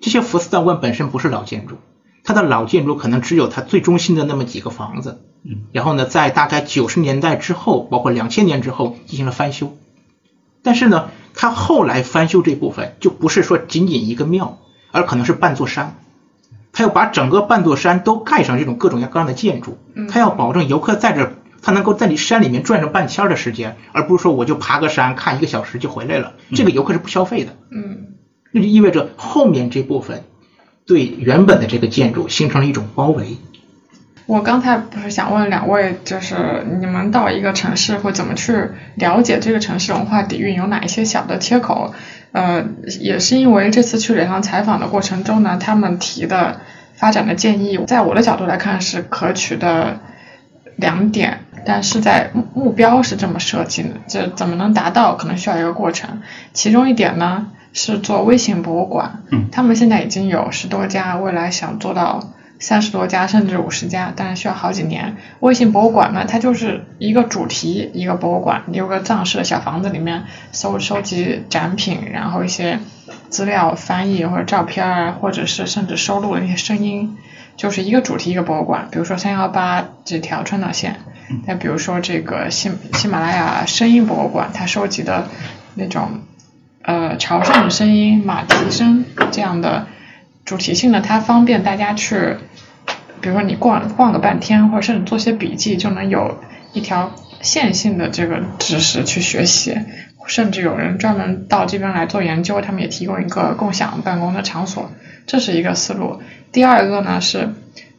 [0.00, 1.76] 这些佛寺道观本身不是老建筑，
[2.22, 9.76] 它的老建筑可能只有它最中心的那么几个房子，嗯，然后呢，在大概九十年代之后，包括两千年之后进行了翻修，
[10.62, 14.58] 但是呢，它后来翻修这部分就不是说仅仅一个庙，
[14.92, 15.98] 而可能是半座山，
[16.72, 20.06] 它要把整个半座山都盖上这种各种各样的建筑，嗯。
[20.08, 21.32] 它要保证游客在这儿，
[21.64, 28.08] 他能够在你山里面转上半天儿的时间，而不是说我就爬个山看一个小时就回来了，这个游客是不消费的，嗯
[28.52, 30.22] 那就意味着后面这部分
[30.86, 33.38] 对原本的这个建筑形成了一种包围。
[34.26, 41.92] 我刚才不是想问两位，就是你们到一个城市会怎么去了解这个城市文化底蕴，有哪一些小的切口？
[42.32, 42.64] 呃，
[43.00, 46.60] 也是因为这次去礼堂采访的过程中呢，他们提的
[46.94, 50.00] 发展的建议，在我的角度来看是可取的
[50.76, 56.22] 两点，但是在目目标是这么设计的，这怎么能达到，可能需要一个过程。
[56.52, 65.16] 其中一点呢是做微型博物馆，嗯他们现在已经有十多家，未来想做到三十多家甚至五十家，但是需要好几年。
[65.40, 72.78] 微型博物馆呢，它就是一个主题一个博物馆，有个藏式的小房子里面收收集展品，然后一些
[73.28, 77.16] 资料翻译或者照片儿，或者是甚至收录的那些声音，
[77.56, 78.88] 就是一个主题一个博物馆。
[78.90, 81.00] 比如说三幺八这条川藏线，
[81.46, 85.28] 再比如说这个喜喜马拉雅声音博物馆，它收集的
[85.74, 86.20] 那种
[86.82, 89.86] 呃朝圣声音、马蹄声这样的
[90.44, 92.36] 主题性的，它方便大家去，
[93.20, 96.40] 比如说你逛逛个半天，或者甚至做些笔记，就能有
[96.72, 99.78] 一条线性的这个知识去学习。
[100.26, 104.90] 甚至有人专门到这边来做研究，他们也提供一个共享办公的场所，
[105.26, 106.22] 这是一个思路。
[106.50, 107.50] 第二个呢是，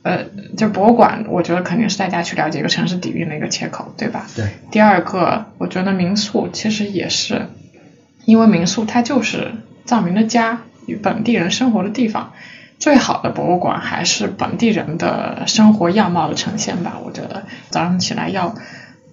[0.05, 0.23] 呃，
[0.55, 4.27] 就博物馆，我觉得肯定是大家去了解一个城市底蕴的一个切口，对吧？
[4.35, 4.45] 对。
[4.69, 7.47] 第二个，我觉得民宿其实也是，
[8.25, 9.51] 因为民宿它就是
[9.83, 12.33] 藏民的家，与本地人生活的地方。
[12.77, 16.99] 最好的博物馆还是本地人的生活样貌的呈现吧。
[17.03, 18.53] 我觉得早上起来要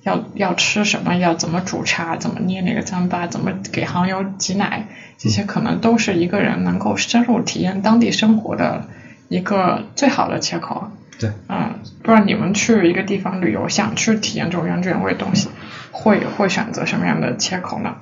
[0.03, 8.89] 要要吃什么，要怎么煮茶，怎么捏那个糌粑，怎么给航油挤奶，这些可能都是一个人能够深入体验当地生活的
[9.33, 10.91] 一个最好的切口。
[11.19, 15.49] 对，嗯，不知道你们去一个地方旅游，想去体验这种原汁原味的东西，
[15.91, 17.95] 会会选择什么样的切口呢？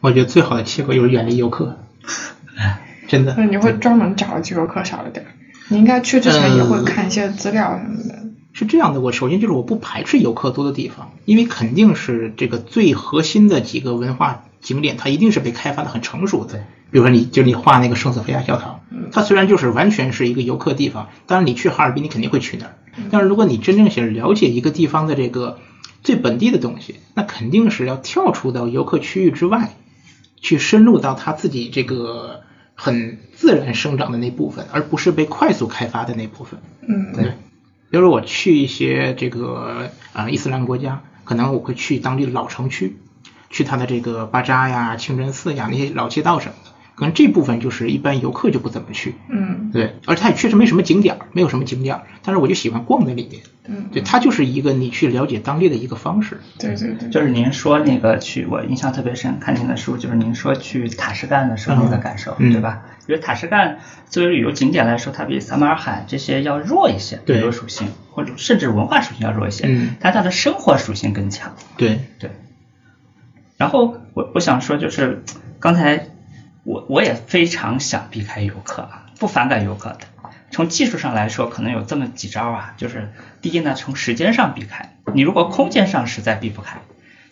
[0.00, 1.78] 我觉得最好的切口就是远离游客，
[3.06, 3.44] 真的那。
[3.44, 5.28] 你会专门找游客少一点儿？
[5.68, 8.18] 你应该去之前也会看一些资料什么的。
[8.52, 16.60] 是这样的，我首先就是我不排斥游客多的地方，因为肯定是这个最核心的几个文化景点，它一定是被开发的很成熟的对。
[16.90, 18.71] 比如说你就你画那个圣索菲亚教堂，
[19.12, 22.74] 它虽然就是完全是一个游客地方，当然你去哈尔滨你肯定会去那儿，
[23.10, 25.58] 但是如果你真正想了解一个地方的这个
[26.02, 29.74] 最本地的东西，那肯定是要跳出到游客区域之外，
[30.40, 32.42] 去深入到他自己这个
[32.74, 36.60] 很自然生长的那部分，而不是被快速开发的那部分。
[36.86, 37.24] 嗯，对，
[37.90, 42.96] 比如说我去一些这个啊、伊斯兰国家，可能我会去当地的老城区，
[43.50, 49.14] 去它的这个巴扎呀、清真寺呀那些老街道什么的，可能这部分就是一般游客就不怎么去。
[49.28, 53.42] 嗯对，而且它也确实没什么景点儿，没有什么景点儿，但是我就喜欢逛在里面。
[53.66, 56.40] 嗯，对，它就是一个你去了解当地的一个方式。
[56.58, 62.82] 对对对，就是您说那个去，我印象特别深，看您的书，就是您说去塔什干的时候那个感受，嗯对吧？
[63.06, 63.78] 因为塔什干
[64.08, 71.54] 作为旅游景点来说，它比撒马尔罕这些要弱一些，对旅游属性或者甚至文化属性要弱一些，嗯但它的生活属性更强。
[71.76, 72.30] 对，对。
[73.56, 75.22] 然后我我想说，就是
[75.60, 76.08] 刚才
[76.64, 80.00] 我我也非常想避开游客啊，不反感游客的。
[80.50, 84.96] 从技术上来说，可能有这么几招啊，就是第一呢，从时间上避开。
[85.14, 86.80] 你如果空间上实在避不开，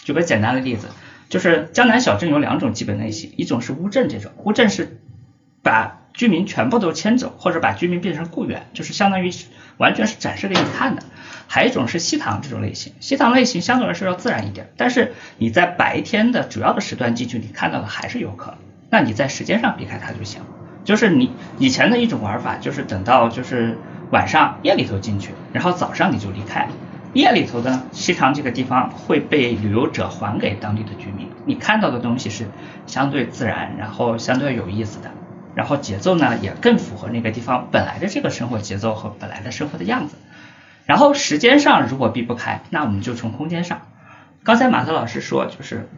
[0.03, 0.89] 举个简单的例子，
[1.29, 5.01] 就是江南小镇有两种基本类型，一种是乌镇这种，乌镇是
[5.63, 9.31] 把居民全部都迁走，或者把居民变成雇员，就是相当于
[9.77, 11.03] 完全是展示给你看的。
[11.47, 18.57] 还有一种是西塘这种类型，西塘类型相对来说要自然一点，但是你在白天的主要的时段进去，你看到的还是游客，
[18.91, 20.43] 那你在时间上避开它就行。
[20.85, 23.79] 就是你以前的一种玩法，就是等到就是
[24.11, 26.69] 晚上夜里头进去，然后早上你就离开。
[27.13, 32.47] 夜里头呢，西塘这个地方会被旅游者还给当地的居民，你看到的东西是
[32.87, 35.11] 相对自然，然后相对有意思的，
[35.55, 40.17] 然后节奏呢也更符合那个地方本来的这个生活节奏和本来的生活的样子。
[40.87, 43.83] 然后时间上如果避不开，那我们就从空间上。
[44.45, 45.89] 刚才马特老师说，就是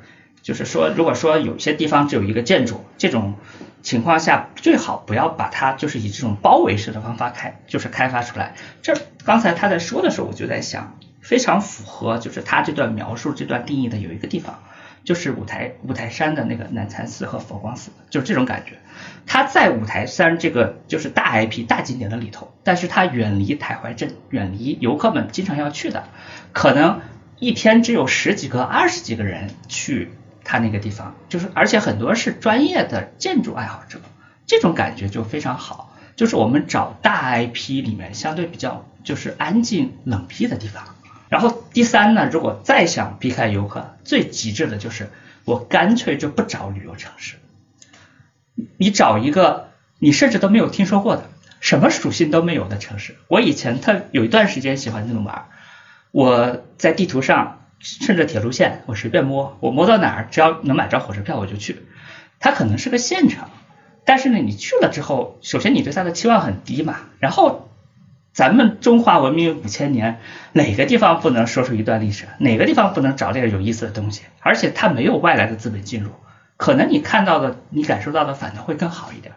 [0.42, 3.34] 就是说，如果说有些地方只有一个建筑，这种
[3.82, 8.54] 情况下最好不要把它就是以这种包围式的方法开，就是开发出来。
[8.82, 14.62] 这刚才他在说的时候，我就在想，非常符合就是他这段描述这段定义的有一个地方，
[15.04, 18.78] 就是五台五台山的那个南禅寺和佛光寺，就是这种感觉。
[19.26, 26.04] 它在五台山这个就是大 IP 大景点的里头，但是它远离台怀镇，远离游客们经常要去的，
[26.52, 27.00] 可能
[27.38, 30.10] 一天只有十几个、二十几个人去
[30.44, 34.00] 它那个地方，就是而且很多是专业的建筑爱好者，
[34.46, 35.94] 这种感觉就非常好。
[36.14, 40.84] 就是我们找大 IP 里面相对比较就是安静冷僻的地方。
[41.30, 45.08] 然后第三呢，如果再想避开游客，最极致的就是
[45.46, 47.36] 我干脆就不找旅游城市，
[48.76, 53.16] 你找一个你甚至都没有听说过的，什么属性都没有的城市。
[53.28, 55.46] 我以前特有一段时间喜欢这么玩，
[56.10, 61.82] 我在地图上顺着铁路线，我随便摸，我摸到哪儿，只要能买着火车票我就去。
[62.38, 63.48] 它可能是个县城，
[64.04, 67.68] 但是呢，你去了之后，首先你对它的期望很低嘛，然后
[68.32, 70.20] 咱们中华文明五千年，
[70.52, 72.26] 哪个地方不能说出一段历史？
[72.38, 74.22] 哪个地方不能找点有意思的东西？
[74.40, 76.10] 而且它没有外来的资本进入，
[76.56, 79.34] 可能你看到的、你感受到的反倒会更好一点。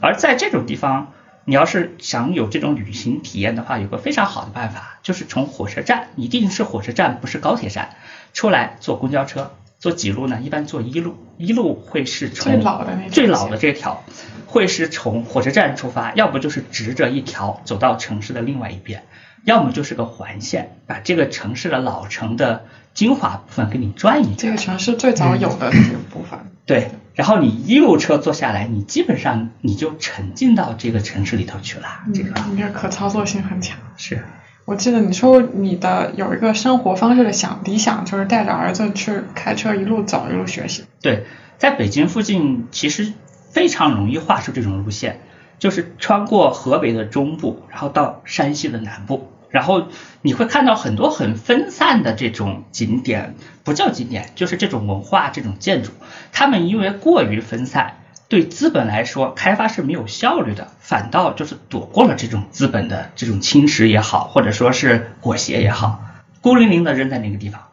[0.00, 1.12] 而在这种地方，
[1.44, 7.96] 你要是想有这种旅行体验的话，有个非常好的办法，就是从火车站，一定是火车站，不是高铁站，
[8.32, 9.52] 出来坐公交车。
[9.78, 10.38] 坐几路呢？
[10.40, 14.04] 一般坐一路，一路会是从最老的那条最老的这条，
[14.46, 19.02] 会是从火车站出发，要不就是直着一条走到城市的另外一边，
[19.44, 24.56] 要么就是个环线，把这个城市的老城的精华部分给你转一转这个。
[24.56, 26.38] 城市最早有的这个部分。
[26.64, 31.86] 对，然后你一路车坐下来，你基本上你就沉浸到这个城市里头去了。
[32.14, 33.78] 这个嗯，这个可操作性很强。
[33.96, 34.24] 是
[34.64, 40.84] 我记得你说你的有一个生活方式的想理想，就是带着儿子去开车一路走一路学习。
[41.00, 41.24] 对，
[41.58, 43.12] 在北京附近其实
[43.50, 45.18] 非常容易画出这种路线，
[45.58, 49.88] 就是穿过河北的中部，然后到山西的南部，然后
[50.22, 55.92] 你会看到很多很分散的这种景点，不叫景点，就是这种文化、这种建筑，
[56.32, 57.98] 他们因为过于分散。
[58.28, 66.02] 对资本来说，开发是没有效率的，反倒就是躲过了这种资本的这种侵蚀也好，或者说是裹挟也好，
[66.40, 67.64] 孤零零的扔在那个地方。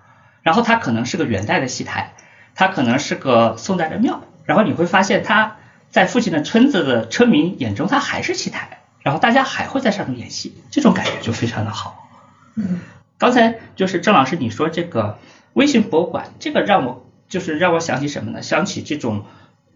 [0.41, 2.11] 然后它可能是个元代的戏台，
[2.55, 5.55] 它可能是个宋代的庙，然后你会发现它
[5.91, 8.78] 在附近的村子的村民眼中，它还是戏台，
[9.09, 12.07] 然后大家还会在上面演戏，这种感觉就非常的好。
[12.53, 12.79] 嗯，
[13.17, 15.17] 刚才就是郑老师你说这个
[15.53, 18.43] 微型博物馆，这个让我就是让我想起什么呢？
[18.43, 19.25] 想起这种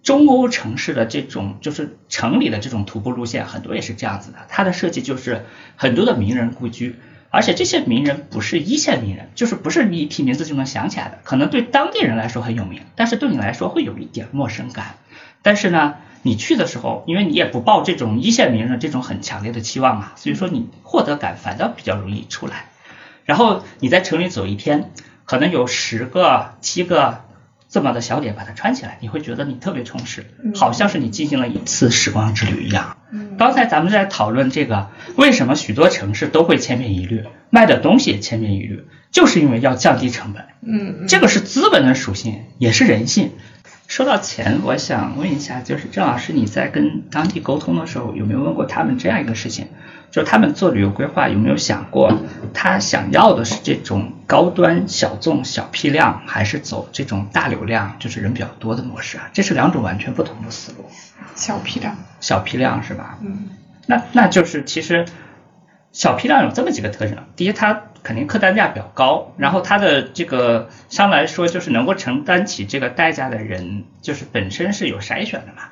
[0.04, 4.38] 中欧城市的这种就是城里的这种徒步路线，很多也是这样子的。
[4.50, 5.46] 它的设计就是
[5.78, 6.98] 很多的名人故居，
[7.32, 14.94] 而且这些名人不是一线名人，就是不是你一提名字就能想起来的，可能对当地人来说很有名，但是对你来说会有一点陌生感。
[15.42, 22.65] 但是呢，你去的时候，因为你也不抱这种一线名人这种很强烈的期望嘛，所以说你获得感反倒比较容易出来。
[23.26, 24.91] 然后你在城里走一天，
[25.26, 27.21] 可能有十个、七个
[27.69, 32.97] 这么的小点把它穿起来，你会觉得你特别充实，好像是你进行了一次时光之旅一样。
[33.38, 40.45] 刚才咱们在讨论这个，为什么许多城市都会千篇一律，卖的东西也千篇一律，就是因为要降低成本。
[40.61, 43.32] 嗯，这个是资本的属性，也是人性。
[43.88, 49.68] 说到钱，我想问一下，就是郑老师，你在跟当地沟通的时候，有没有问过他们这样一个事情？
[50.10, 52.16] 就是他们做旅游规划有没有想过，
[52.54, 59.30] 他想要的是这种高端小众小批量，还是走这种大流量，就是人比较多的模式啊？
[59.34, 60.86] 这是两种完全不同的思路。
[61.36, 63.18] 小批量，小批量是吧？
[63.22, 63.50] 嗯
[63.86, 65.06] 那那就是其实
[65.92, 75.70] 小批量有这么几个特征：第一，它肯定客单价比较高，然后它的这个相对来说就是能够承担起这个代价的人，就是本身是有筛选的嘛。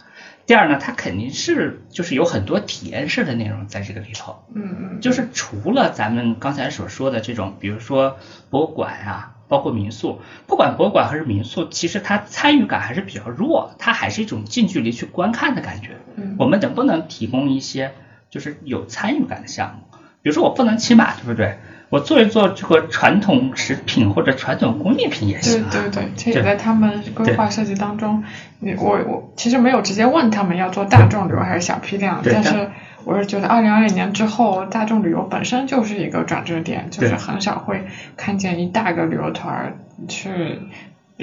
[0.47, 8.17] 第二呢，它肯定是就是有很多体验式的内容在这个里头，嗯嗯，就是除了咱们刚才所说的这种，比如说
[8.49, 15.91] 博物馆啊，包括民宿，不管博物馆还是民宿，其实它参与感还是比较弱，它还是一种近距离去观看的感觉。
[16.15, 17.93] 嗯我们能不能提供一些
[18.29, 19.97] 就是有参与感的项目？
[20.23, 21.59] 比如说我不能骑马，对不对？
[21.91, 25.69] 我做一做这个传统食品或者传统工艺品也对行啊。
[25.69, 28.23] 对对，这也在他们规划设计当中。
[28.59, 32.69] 你我我其实没有直接问他们要做大众旅游还是小批量，但但是
[33.03, 37.83] 我是觉得二零二零年之后，大众旅游本身就是一个转折点，就是很少会
[38.15, 39.73] 看见一大个旅游团儿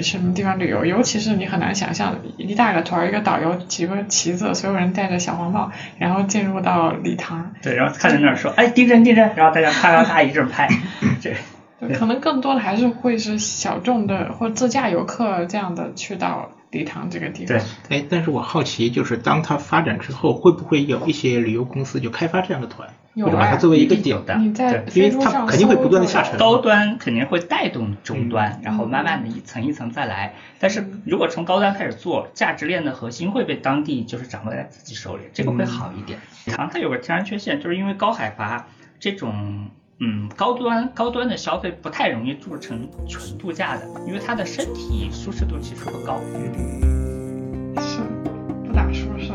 [0.01, 0.17] 去。
[0.17, 10.67] 什么地方旅游，尤其是你很难想象一大个团儿，一个导游几个旗子，所有人戴着小黄帽，然后进入到礼堂，对，然后看着那儿说，哎，地震地震，然后大家啪啪啪一阵拍，
[11.21, 11.33] 这
[11.79, 17.59] 对可能更多的还是会是小众的或自驾游客这样的去到礼堂这个地方。
[17.89, 17.97] 对。
[17.97, 30.33] 哎，但是我好奇，就是当它发展之后，会不会有一些旅游公司就开发这样的团，有或者把它啊作为一个点一定有的你在对因为它飞猪上肯定会不断地搜就有下沉高端肯定会带动终端，嗯然后慢慢的一层一层再来。
[30.59, 36.19] 但是如果从高端开始做，价值链的核心会被当地就是掌握在自己手里，这个会好一点。
[36.45, 38.67] 唐它有个天然缺陷，就是因为高海拔
[38.99, 39.69] 这种。
[40.01, 46.21] 嗯，高端高端的消费不太容易做成纯度假的，因为它的身体舒适度其实不高。
[47.81, 47.99] 是
[48.65, 49.33] 不咋舒适。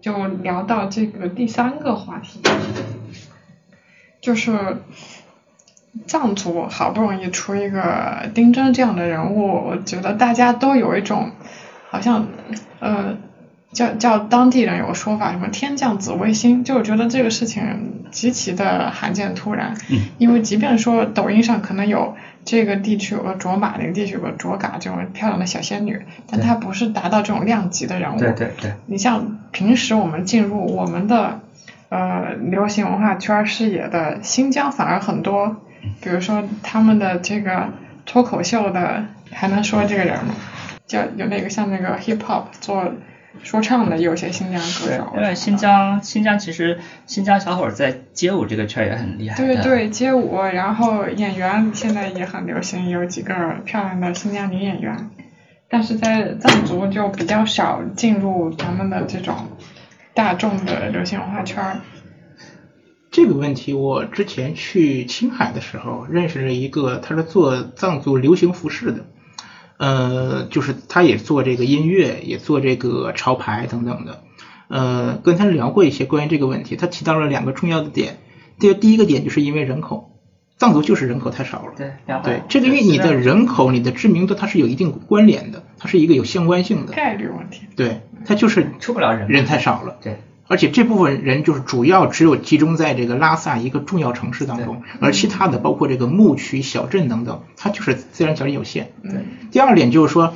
[0.00, 2.40] 就聊到这个第三个话题，
[4.22, 4.78] 就是
[6.06, 11.30] 藏族好不容易出一个丁真这样的人物，我觉得大家都有一种
[11.90, 12.26] 好像
[12.80, 13.16] 呃
[13.72, 19.74] 叫叫当地人有个说法，什么天降紫微星，就我觉得这个事情极其的罕见突然。
[19.90, 28.18] 嗯因为即便说抖音上可能有这个地区有个卓玛，那个地区有个卓嘎这种漂亮的小仙女，但她不是达到这种量级的人物。
[28.18, 31.40] 对对对，你像平时我们进入我们的
[31.90, 35.56] 呃流行文化圈视野的新疆，反而很多，
[36.00, 37.68] 比如说他们的这个
[38.06, 40.34] 脱口秀的，还能说这个人吗？
[40.86, 42.94] 叫有那个像那个 hip hop 做
[43.42, 45.12] 说唱的，有些新疆歌对手，。
[45.16, 49.44] 因为新疆新疆其实新疆小伙儿在街舞这个圈也很厉害的。
[49.44, 53.34] 对对，街舞，然后演员现在也很流行，有几个
[53.64, 55.10] 漂亮的新疆女演员，
[55.68, 59.36] 但是在藏族就比较少进入咱们的这种
[60.14, 61.76] 大众的流行文化圈儿。
[63.18, 69.06] 这个问题，我之前去青海的时候认识了一个，他是做藏族流行服饰的，
[69.76, 74.22] 呃，就是他也做这个音乐，也做这个潮牌等等的，
[74.68, 78.18] 呃，跟他聊过一些关于这个问题，他提到了两个重要的点，
[78.60, 80.12] 第第一个点就是因为人口，
[80.56, 81.90] 藏族就是人口太少了，对
[82.22, 87.62] 对，这个与你的人口、你的知名度它是有一定关联的，它是一个有相关性的，概率问题。
[87.74, 89.96] 对，它就是出不了人人太少了。
[90.00, 90.18] 对
[90.48, 98.90] 而且这部分人就是主要只有集中在这个拉萨一个重要城市当中，而其他的包括这个牧区、小镇等等，它就是自然条件有限。
[99.02, 99.12] 对，
[99.50, 100.34] 第二点就是说，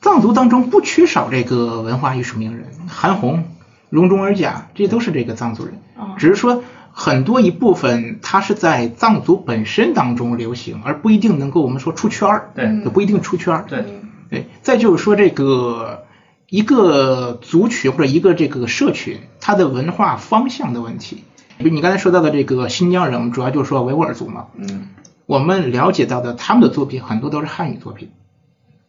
[0.00, 3.44] 藏族当中不缺少这个文化艺术名人，韩红、
[3.90, 13.64] 容中尔甲，这都是这个藏族人，哦只是说很多一部分它是在藏族本身当中流行，而不一定能够我们说出圈儿，对也不一定出圈儿。
[13.68, 16.05] 对嗯对，再就是说这个
[16.48, 21.24] 一个族群或者一个这个社群，它的文化方向的问题。
[21.58, 24.46] 比如你刚才说到的这个新疆人，我们主要就是说维吾尔族嘛。
[24.56, 24.88] 嗯
[25.26, 28.12] 我们了解到的他们的作品很多都是汉语作品，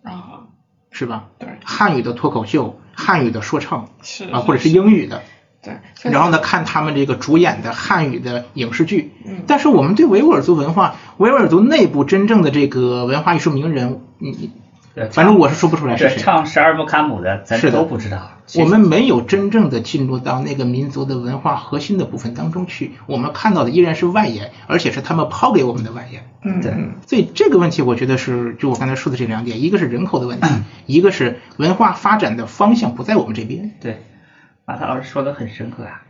[0.04, 0.46] 啊，
[0.92, 1.30] 是吧？
[1.40, 5.24] 对，汉语的脱口秀、汉语的说唱是啊，或者是英语的，
[5.64, 9.14] 对，然后呢，看他们这个主演的汉语的影视剧。
[9.26, 14.52] 嗯但是我们对维吾尔族文化，维吾尔族内部真正的这个文化艺术名人，你
[14.98, 16.18] 对反正我是说不出来是谁。
[16.18, 18.32] 唱十二木卡姆的，咱是都不知道。
[18.56, 26.24] 我们没有真正的进入到那个民族的文化核心的部分当中去，我们看到的依然是外延，而且是他们抛给我们的外延。
[26.42, 26.74] 对嗯对
[27.06, 30.48] 所以这个问题，我觉得是就我刚才说的这两点，一个是人口的问题，
[30.88, 33.74] 一个是文化发展的方向不在我们这边。
[33.80, 34.00] 对，
[34.66, 36.02] 马涛老师说的很深刻啊。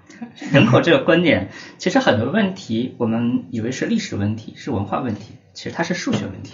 [0.51, 6.53] 人口这个观点，其实很多问题我们以为是历史问题，是文化问题，其实它是数学问题。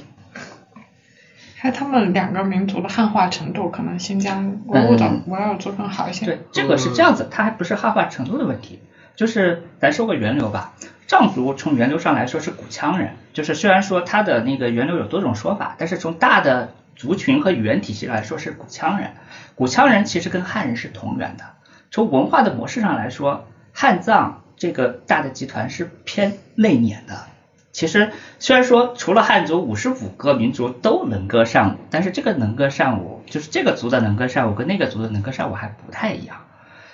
[1.64, 6.26] 还他们两个民族的汉化程度，可能新疆维吾尔嗯维吾尔族更好一些。
[6.26, 8.82] 对，这个是这样子，它还不是汉化程度的问题，
[9.16, 10.74] 就是咱说个源流吧。
[11.08, 19.12] 藏族从源流上来说是古羌人，就是虽然说它的那个源流有多种说法，但是从大的族群和语言体系来说是古羌人。
[19.56, 21.46] 古羌人其实跟汉人是同源的。
[21.92, 27.28] 从文化的模式上来说，汉藏这个大的集团是偏内敛的。
[27.74, 36.38] 其实虽然说除了汉族五十五个民族都能歌善舞，但是这个能歌善舞就是这个族的能歌善舞跟那个族的能歌善舞还不太一样。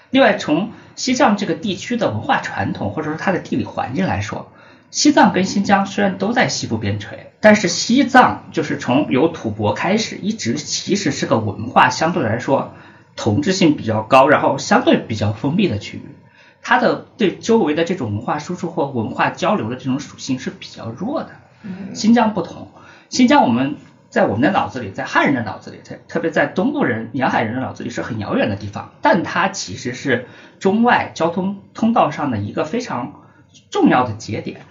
[0.10, 4.52] 另外，从西藏这个地区的文化传统或者说它的地理环境来说，
[4.90, 7.10] 西藏跟新疆虽然都在西部边陲，
[7.42, 12.74] 但是西藏就是从有吐蕃开始，一直其实是个文化相对来说
[13.18, 16.16] 同质性比较高，然后相对比较封闭的区域。
[16.62, 21.30] 它的对周围的这种文化输出或文化交流的这种属性是比较弱的。
[21.64, 22.70] 嗯新疆不同，
[23.10, 23.76] 新疆我们
[24.10, 30.28] 在我们的脑子里，在汉人的脑子里，在特别在东部人、沿海人的脑子里是很遥远的地方，但它其实是
[30.60, 33.22] 中外交通通道上的一个非常
[33.70, 34.62] 重要的节点。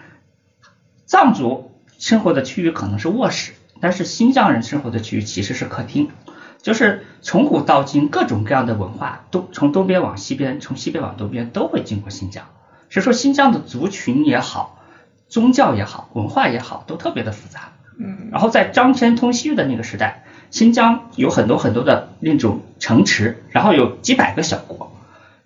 [1.05, 6.11] 藏族生活的区域可能是卧室，但是新疆人生活的区域其实是客厅。
[6.61, 12.45] 就是从古到今，各种各样的文化都从东边往西边，从西边往东边都会经过新疆。
[12.91, 14.81] 所以说，新疆的族群也好，
[15.29, 17.73] 宗教也好，文化也好，都特别的复杂。
[18.01, 24.93] 嗯然后在张骞通西域的那个时代，新疆有很多很多的那种城池，然后有几百个小国。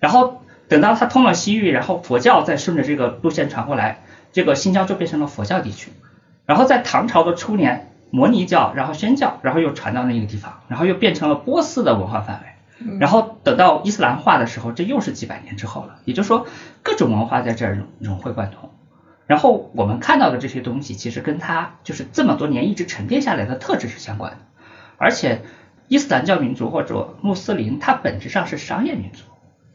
[0.00, 4.02] 然后等到他通了西域，然后佛教再顺着这个路线传过来，
[4.32, 5.92] 这个新疆就变成了佛教地区。
[6.44, 12.98] 然后在唐朝的初年，摩尼教，然后宣教，然后又传到那个地方，然后又变成了波斯的文化范围。
[12.98, 16.00] 然后等到伊斯兰化的时候，这又是几百年之后了。
[16.04, 16.46] 也就是说，
[16.82, 18.70] 各种文化在这儿融融会贯通。
[19.26, 24.38] 然后我们看到的这些东西，其实跟它就是这么多年一直沉淀下来的特质是相关的。
[24.98, 25.42] 而且，
[25.88, 29.22] 伊斯兰教民族或者穆斯林，它本质上是商业民族，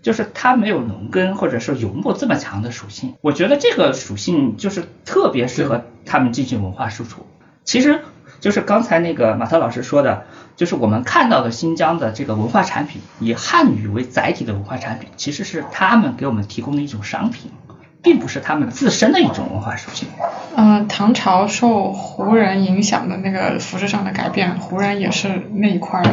[0.01, 3.15] 就是它没有农耕或者说游牧这么强的属性。
[3.21, 7.25] 我觉得这个属性就是特别适合他们进行文化输出。
[7.63, 8.01] 其实
[8.39, 10.25] 就是刚才那个马特老师说的，
[10.55, 17.51] 就是我们看到的新疆的这个文化产品，以汉语为载体的文化产品，其实是他们给我们提供的一种商品，
[18.03, 20.07] 并不是他们自身的一种文化属性。
[20.55, 26.05] 嗯，唐朝受胡人影响的那个服饰上的改变，胡人也是那一块儿，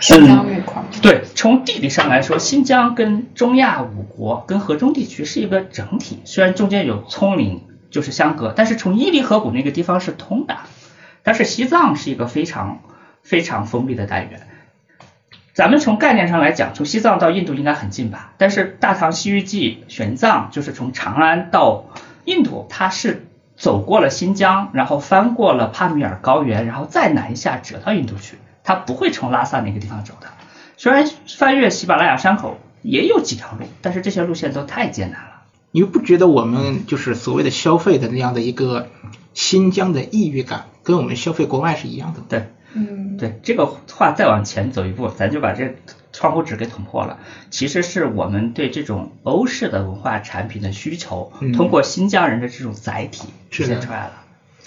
[0.00, 0.84] 新疆那一块儿。
[1.00, 10.56] 对，从地理上来说，新疆跟中亚五国跟河中地区是一个整体，虽然中间有葱岭就是相隔，但是从伊犁河谷那个地方是通的。
[11.24, 12.80] 但是西藏是一个非常
[13.22, 14.46] 非常封闭的单元。
[15.54, 18.32] 咱们从概念上来讲，从西藏到印度应该很近吧？
[18.38, 21.86] 但是《大唐西域记》玄奘就是从长安到
[22.24, 30.26] 印度，它是走过了新疆，然后翻过了帕米尔高原，然后再南下折到印度去，它不会从拉萨那个地方走的。
[30.76, 35.42] 虽然翻越喜马拉雅山口也有几条路，但是这些路线都太艰难了。
[35.70, 38.88] 你不觉得我们就是所谓的消费的那样的一个
[39.34, 42.20] 新疆的异域感，跟我们消费国外是一样的？
[42.28, 45.74] 对，嗯，对，这个话再往前走一步，咱就把这
[46.12, 47.18] 窗户纸给捅破了。
[47.50, 54.12] 其实是我们对这种欧式的文化产品的需求，嗯通过新疆人的这种载体体现出来了。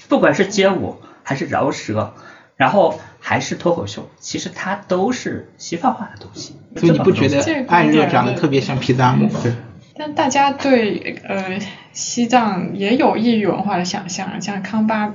[0.09, 2.13] 不管是街舞还是饶舌，
[2.55, 6.55] 然后还是脱口秀，其实它都是西方化的东西。
[6.76, 9.30] 所以你不觉得这热长得特别像皮达姆？
[9.43, 9.53] 对
[9.99, 11.59] 但大家对呃
[11.91, 15.13] 西藏也有异域文化的想象，像康巴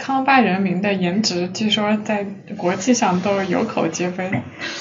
[0.00, 2.26] 康巴人民的颜值，据说在
[2.56, 4.30] 国际上都有口皆碑。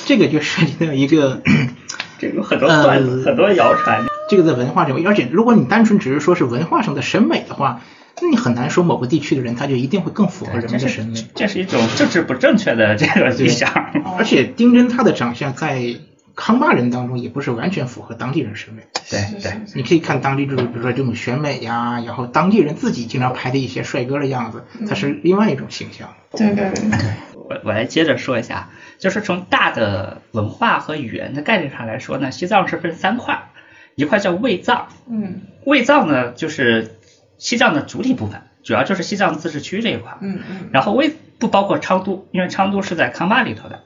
[0.06, 1.42] 这个就涉及到一个
[2.18, 4.06] 这个很多段子，呃很多谣传。
[4.30, 7.82] 这个在文化上，而且如果你单纯只是说是文化上的审美的话，
[8.22, 11.26] 那你很难说某个地区的人他就一定会更符合人们的审美。
[11.36, 13.70] 这是一种政治不正确的这个理想。
[14.18, 15.96] 而且丁真他的长相在
[16.40, 18.84] 康巴人当中也不是完全符合当地人审美。
[19.10, 26.16] 对对，你可以看当地就是比如说这种选美呀，然后当地人自己经常拍的一些帅哥的样子，他是另外一种形象。
[26.32, 28.70] 对对对，我我来接着说一下，
[29.00, 33.50] 就是从大的文化和语言的概念上来说呢，西藏是分三块，
[33.96, 36.96] 一块叫卫藏，嗯卫藏呢就是
[37.38, 40.18] 西藏的主体部分，主要就是西藏自治区这一块。
[40.22, 43.84] 嗯嗯然后卫不包括昌都，因为昌都是在康巴里头的。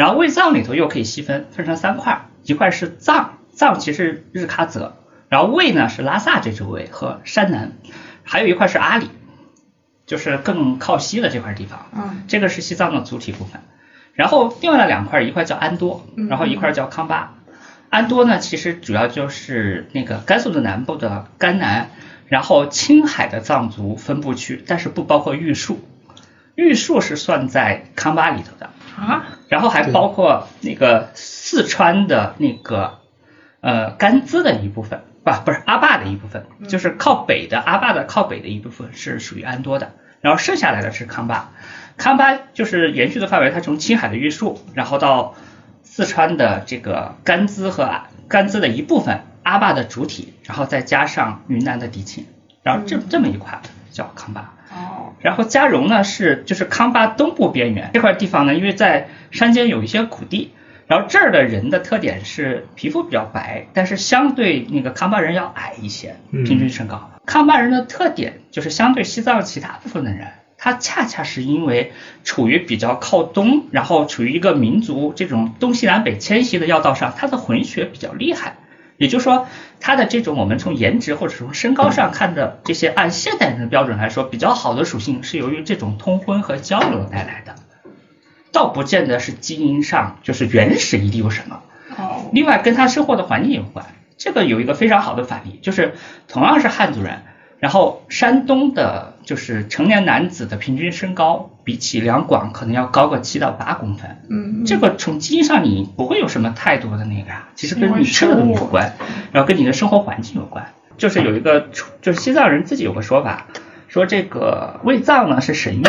[0.00, 4.94] 然后卫藏里头又可以细分，分成三块儿，一块是藏，藏其实日喀则，
[5.28, 7.72] 然后卫呢是拉萨这周围和山南，
[8.22, 9.10] 还有一块是阿里，
[10.06, 11.84] 就是更靠西的这块地方。
[11.94, 13.60] 嗯这个是西藏的主体部分。
[14.14, 17.34] 然后另外的两块，一块叫安多，嗯然后一块叫康巴。
[17.90, 21.90] 安多呢，其实主要就是那个甘肃的南部的甘南，
[22.26, 25.78] 然后青海的藏族分布区，但是不包括玉树。
[26.54, 33.00] 玉树是算在康巴里头的，啊然后还包括那个四川的那个
[33.60, 39.90] 呃甘孜的一部分，不不是阿坝的一部分，就是靠北的阿坝的靠北的一部分是属于安多的，
[40.20, 41.50] 然后剩下来的是康巴。
[41.96, 45.34] 康巴就是延续的范围，它从青海的玉树，然后到
[45.82, 52.24] 四川的这个甘孜和甘孜的一部分，阿坝的主体，然后再加上云南的迪庆，
[52.62, 53.60] 然后这这么一块
[53.90, 54.54] 叫康巴。
[54.72, 60.52] 哦然后加绒呢是就是康巴东部边缘这块地方呢，因为在山间有一些谷地，
[60.86, 67.10] 然后这儿的人的特点是皮肤比较白，但是相对那个康巴人要矮一些，嗯平均身高。
[67.26, 71.92] 康巴人的特点就是相对西藏其他部分的人，他恰恰是因为
[72.24, 78.54] 处于比较靠东，然后处于一个民族这种东西南北迁徙的要道上，他的混血比较厉害。
[79.00, 79.46] 也就是说，
[79.80, 87.54] 他的这种我们从颜值或者从身高上看的这些按现代人的标准来说比较好的属性，是由于这种通婚和交流带来的，
[88.52, 91.62] 倒不见得是基因上就是原始一定有什么。
[91.96, 93.86] 哦另外跟他生活的环境有关。
[94.18, 95.94] 这个有一个非常好的反例，就是
[96.28, 97.22] 同样是汉族人，
[97.58, 104.18] 然后山东的就是成年男子的平均身高比起两广可能要高个七到八公分。
[104.28, 108.94] 嗯这个从基因上你不会有什么太多的那个啊，其实跟你吃的东西有关，
[109.32, 110.72] 然后跟你的生活环境有关。
[110.98, 111.68] 就是有一个，
[112.02, 113.46] 就是西藏人自己有个说法，
[113.88, 115.84] 说这个卫藏呢是神域，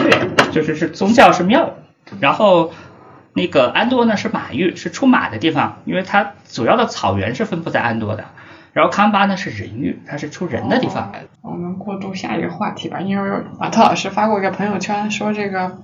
[0.54, 1.74] 就是是宗教是庙，
[2.22, 2.72] 然后
[3.34, 8.24] 那个安多呢是马域，是出马的地方，因为它主要的草原是分布在安多的。
[8.74, 11.12] 然后康巴呢是人域，它是出人的地方。
[11.42, 15.78] 我们过渡下一个话题吧，因为马特老师发过一个朋友圈，说这个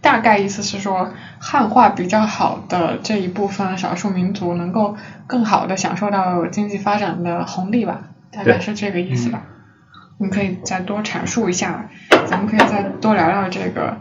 [0.00, 9.42] 大概意思是说汉化比较好的这一部分少数民族能够更好的享受到经济发展的红利吧，大概是这个意思吧。
[10.18, 11.88] 你可以再多阐述一下，
[12.26, 13.96] 咱们可以再多聊聊这个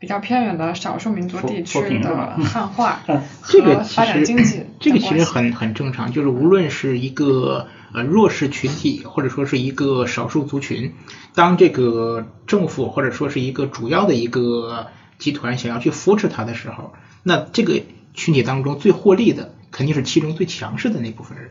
[0.00, 10.94] 比较偏远的少数民族地区的汉 化嗯这个其和发展实经济的这个其实很很正常，就是无论是一个呃弱势群体，或者说是一个少数族群，
[11.34, 14.86] 当这个政府或者说是一个主要的一个
[15.18, 17.82] 集团想要去扶持它的时候，那这个
[18.14, 21.50] 群体当中最获利的肯定是其中最强势的那部分人。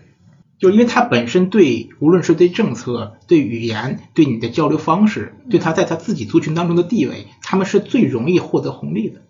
[0.60, 9.22] 就因为他本身对无论是对政策、对语言、对你的交流方式、对他在他自己族群当中的地位，他们是最容易获得红利的。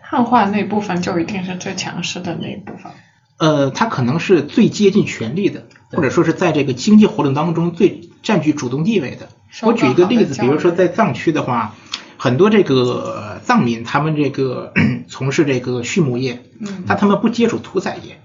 [0.00, 2.92] 汉化那部分就一定是最强势的那一部分。
[3.38, 9.28] 呃，他可能是最接近权力的，或者说是在这个经济活动当中最占据主动地位的。
[9.62, 11.74] 我举一个例子，比如说在藏区的话，
[12.16, 14.72] 很多这个藏民他们这个
[15.08, 18.20] 从事这个畜牧业，嗯但他们不接触屠宰业，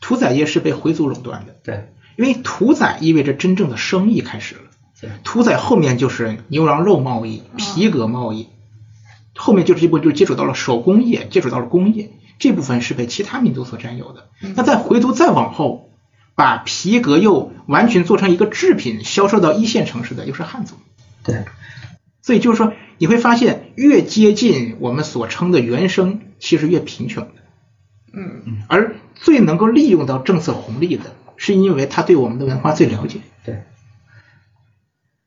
[0.00, 4.60] 屠宰业是被回族垄断的，对，因为屠宰意味着真正的生意开始了。
[5.22, 8.48] 屠宰后面就是牛羊肉贸易、皮革贸易，
[9.34, 14.28] 后面就是一步就接触到了手工业，接触到了工业，这部分是被其他民族所占有的。
[14.56, 15.90] 那再回头再往后，
[16.34, 20.76] 把皮革又完全做成一个制品销售到一线城市的，又是汉族。
[21.22, 21.44] 对，
[22.22, 27.32] 所以就是说，你会发现越接近我们所称的原生，其实越贫穷的。
[28.16, 33.20] 嗯而最能够利用到政策红利的，是因为他对我们的文化最了解。
[33.44, 33.62] 对。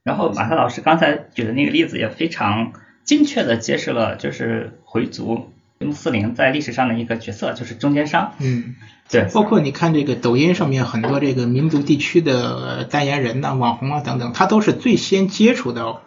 [0.03, 8.33] 然后马特老师刚才举的那个例子也非常精确的揭示了，就是回族穆斯林在历史上的一个角色，就是中间商。
[8.39, 8.75] 嗯，
[9.09, 16.01] 对，包括你看这个抖音上面很多这个民族地区的代言人呐、网红啊等等，他都是最先接触到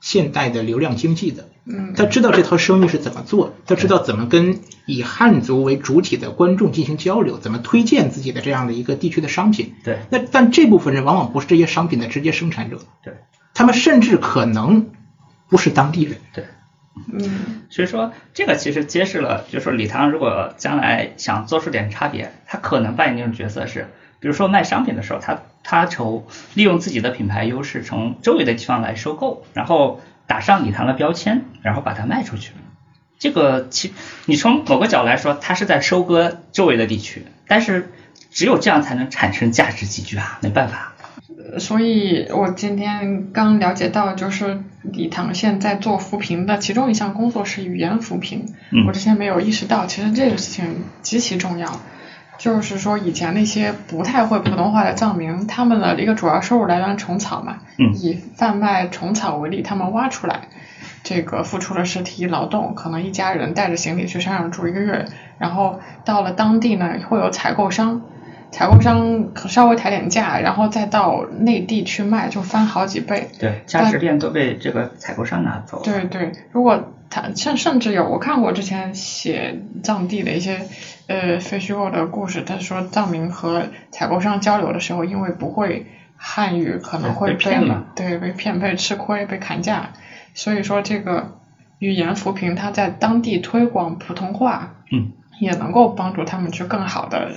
[0.00, 1.48] 现代的流量经济的。
[1.68, 9.74] 嗯他知道这套生意是怎么做，他知道怎么跟以汉族为主体的观众进行交流，怎么推荐自己的这样的一个地区的商品。
[9.84, 13.14] 对，那但这部分人往往不是这些商品的直接生产者，对，
[13.52, 14.90] 他们甚至可能
[15.48, 16.18] 不是当地人。
[16.32, 16.44] 对。
[17.12, 23.88] 嗯所以说，这个其实揭示了，就是说李唐如果将来想做出点差别，他可能扮演那种角色是，
[24.18, 32.52] 比如说卖商品的时候，他他从利用自己的品牌优势，从周围的地方来收购，然后打上礼堂的标签，然后把它卖出去。
[33.18, 33.94] 这个其
[34.26, 37.90] 你从某个角度来说，它是在收割周围的地区，但是
[38.30, 40.92] 只有这样才能产生价值集聚啊，没办法。
[41.58, 48.44] 所以我今天刚了解到，就是礼堂现在做扶贫的其中一项工作是语言扶贫。
[48.70, 51.80] 嗯我之前没有意识到，其实这个事情极其重要。
[52.38, 60.48] 就是说，以前那些不太会普通话的藏民，他们的一个主要收入来源虫草嘛，嗯以贩卖虫草为例，他们挖出来，
[61.02, 65.04] 这个付出了实体劳动，可能一家人带着行李去山上住一个月，
[65.38, 68.02] 然后到了当地呢，会有采购商，
[68.50, 73.28] 采购商可稍微抬点价，然后再到内地去卖，就翻好几倍。
[73.38, 75.80] 对，价值链都被这个采购商拿走。
[75.84, 80.66] 对对，如果他甚甚至有我看过之前写藏地的一些
[81.06, 85.86] 呃非虚构的故事，他说藏民和采购商交流的时候，因为不会
[86.16, 87.86] 汉语，可能会被骗了。
[87.94, 89.92] 对被骗、被吃亏、被砍价，
[90.34, 91.38] 所以说这个
[91.78, 97.32] 语言扶贫，它在当地推广普通话，嗯，也能够帮助他们去更好的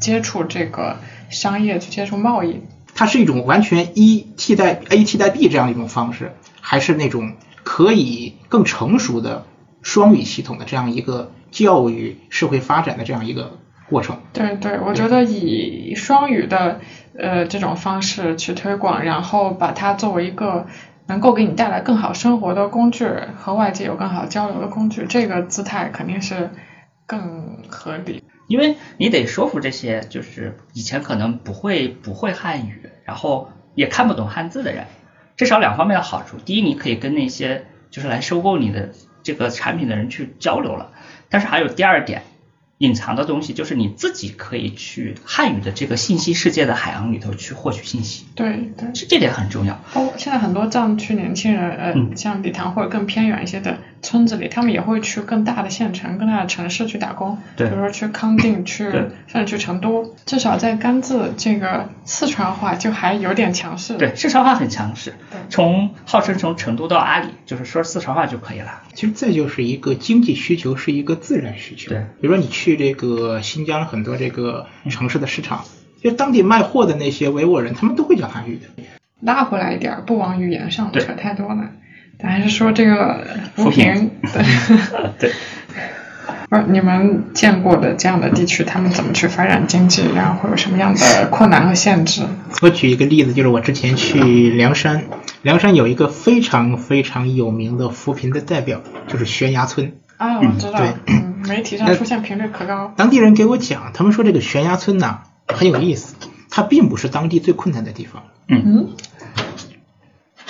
[0.00, 0.96] 接触这个
[1.30, 2.62] 商业，去接触贸易。
[2.94, 6.32] 它是一种完全一替代 A 替代 B 这样一种方式，
[6.62, 7.34] 还是那种
[7.66, 9.44] 可以更成熟的
[9.82, 13.58] 双语系统的这样一个教育社会发展的这样一个
[13.88, 14.20] 过程？
[14.32, 16.80] 对对，我觉得以双语的
[17.18, 20.68] 呃这种方式去推广，然后把它作为一个
[21.08, 23.04] 能够给你带来更好生活的工具，
[23.36, 26.50] 和外界有更好交流的工具，这个姿态肯定是
[27.04, 28.22] 更合理。
[28.46, 34.84] 因为你得说服这些就是以前可能不会不会汉语，然后也看不懂汉字的人，
[35.36, 36.38] 至少两方面的好处。
[36.44, 38.90] 第一，你可以跟那些就是来收购你的
[39.22, 40.92] 这个产品的人去交流了，
[41.28, 42.22] 但是还有第二点，
[42.78, 49.80] 隐藏的东西就是你自己可以去汉语的这个信息世界的海洋里头去获取信息，对对，这这点很重要。
[49.92, 58.88] 包括现在很多藏区年轻人，呃，嗯像礼堂或者更偏远一些的村子里，他们也会去更大的县城、更大的城市去打工，比如说去康定、去
[59.26, 63.96] 甚至去成都，至少在甘孜这个四川话就还有点强势。
[63.96, 68.82] 对，四川话很强势对，从号称从成都到阿里，就是说四川话就可以了。
[68.94, 71.88] 其实这就是一个经济需求，是一个自然需求。
[71.88, 75.64] 对比如说你去这个新疆很多这个城市的市场，
[76.00, 78.84] 就当地卖货的那些维吾尔人，他们都会讲韩语的。
[79.20, 81.70] 拉回来一点儿，不往语言上扯太多了。
[82.18, 84.42] 咱还是说这个扶扶贫贫，对，
[85.18, 85.32] 对。
[86.48, 92.22] 不是你们见过的这样的地区，他们怎么去发展经济，然后会有什么样的困难和限制？
[92.62, 95.04] 我举一个例子，就是我之前去凉山，
[95.42, 99.94] 凉山有一个非常非常有名的扶贫的代表，就是悬崖村。
[100.18, 102.92] 啊，我知道，对嗯，媒体上出现频率可高。
[102.96, 106.14] 当地人给我讲，他们说这个悬崖村呐很有意思，
[106.48, 108.22] 它并不是当地最困难的地方。
[108.48, 108.90] 嗯，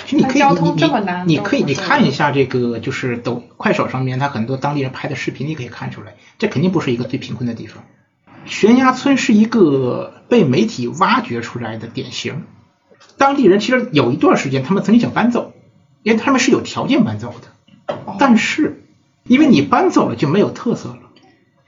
[0.07, 7.83] 其实你可以，交通你这么难你你可以你看一下这个，就是抖快手上面，他很多当地人拍的视频，你可以看出来，这肯定不是一个最贫困的地方。
[8.45, 12.43] 悬崖村是一个被媒体挖掘出来的典型。
[13.17, 15.53] 当地人其实有一段时间，他们曾经想搬走，
[16.03, 18.85] 因为他们是有条件搬走的，哦但是
[19.25, 20.99] 因为你搬走了就没有特色了。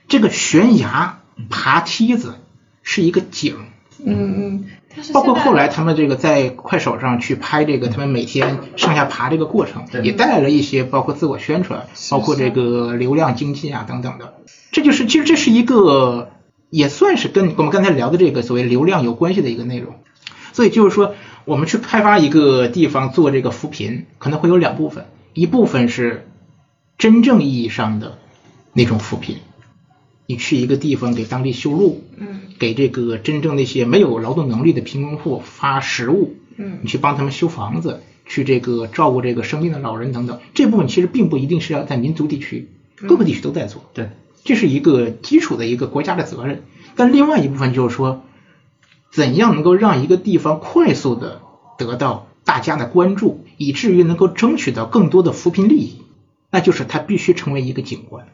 [0.08, 1.20] 这个悬崖
[1.50, 2.36] 爬梯子
[2.82, 3.66] 是一个景，
[4.04, 4.64] 嗯
[4.96, 14.34] 嗯，包括后来他们这个在快手上去拍这个他们每天上下爬这个过程，也带来了一些包括自我宣传，包括这个流量经济啊等等的。
[14.72, 16.30] 这就是其实这是一个
[16.70, 19.94] 也算是跟我们刚才聊的这个所谓流量有关系的一个内容。
[20.52, 26.26] 所以就是说，我们去开发一个地方做这个扶贫，可能会有两部分，一部分是
[26.98, 28.18] 真正意义上的
[28.72, 29.36] 那种扶贫，
[30.30, 32.42] 你去一个地方给当地修路，嗯。
[32.60, 36.78] 给这个真正那些没有劳动能力的贫困户发食物，嗯。
[36.82, 42.68] 你去帮他们修房子，去这个照顾这个生病的老人等等，这部分其实并不一定是要在民族地区，
[43.08, 44.10] 各个地区都在做，对，
[44.44, 46.62] 这是一个基础的一个国家的责任。
[46.94, 48.22] 但另外一部分就是说，
[49.10, 51.40] 怎样能够让一个地方快速的
[51.76, 56.02] 得到大家的关注，以至于能够争取到更多的扶贫利益，
[56.52, 58.28] 那就是它必须成为一个景观。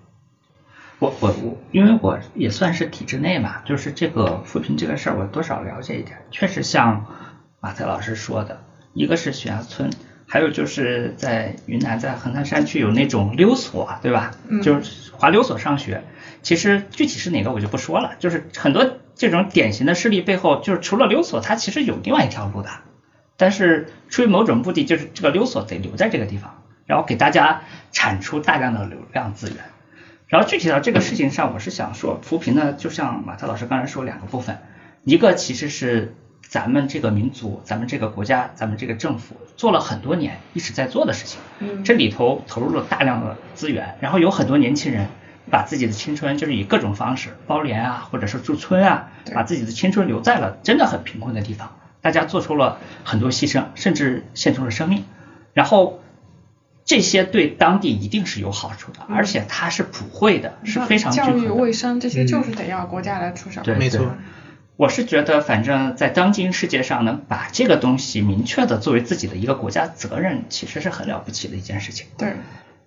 [0.98, 6.18] 我我我，因为我也算是体制内嘛，就是这个扶贫这个事儿，我多少了解一点。
[6.30, 7.04] 确实像
[7.60, 8.60] 马特老师说的，
[8.94, 9.90] 一个是悬崖村，
[10.26, 14.30] 还有就是在云南在横山山区有那种溜索，对吧？
[14.48, 16.02] 嗯就是滑溜索上学。
[16.42, 22.70] 其实具体是哪个我就不说了，就是很多这种典型的事例背后，就是除了溜索，它其实有另外一条路的。
[23.36, 29.56] 但是出于某种目的，就是这个溜索得留在这个地方，然后给大家产出大量的流量资源。
[30.28, 34.58] 然后具体到这个事情上，我是想说，扶贫呢，就像马特老师刚才说两个部分，
[35.04, 41.38] 一个其实是咱们这个民族、咱们这个国家、咱们这个政府做了很多年一直在做的事情。
[41.60, 45.06] 嗯这里头投入了大量的资源，然后有很多年轻人
[45.48, 55.04] 把自己的青春就是以各种方式包联啊，或者是驻村啊，把自己的青春留在了真的很贫困的地方，大家做出了很多牺牲，甚至献出了生命，
[55.52, 56.00] 然后。
[56.86, 63.60] 这些对当地一定是有好处的，而且它是普惠的，是非常均教育、卫生这些就是得要国家来出手。
[63.62, 64.06] 对没错。
[64.76, 72.06] 我是觉得，反正在当今世界上，能把这个东西明确的作为自己的一个国家责任，其实是很了不起的一件事情。
[72.18, 72.34] 对，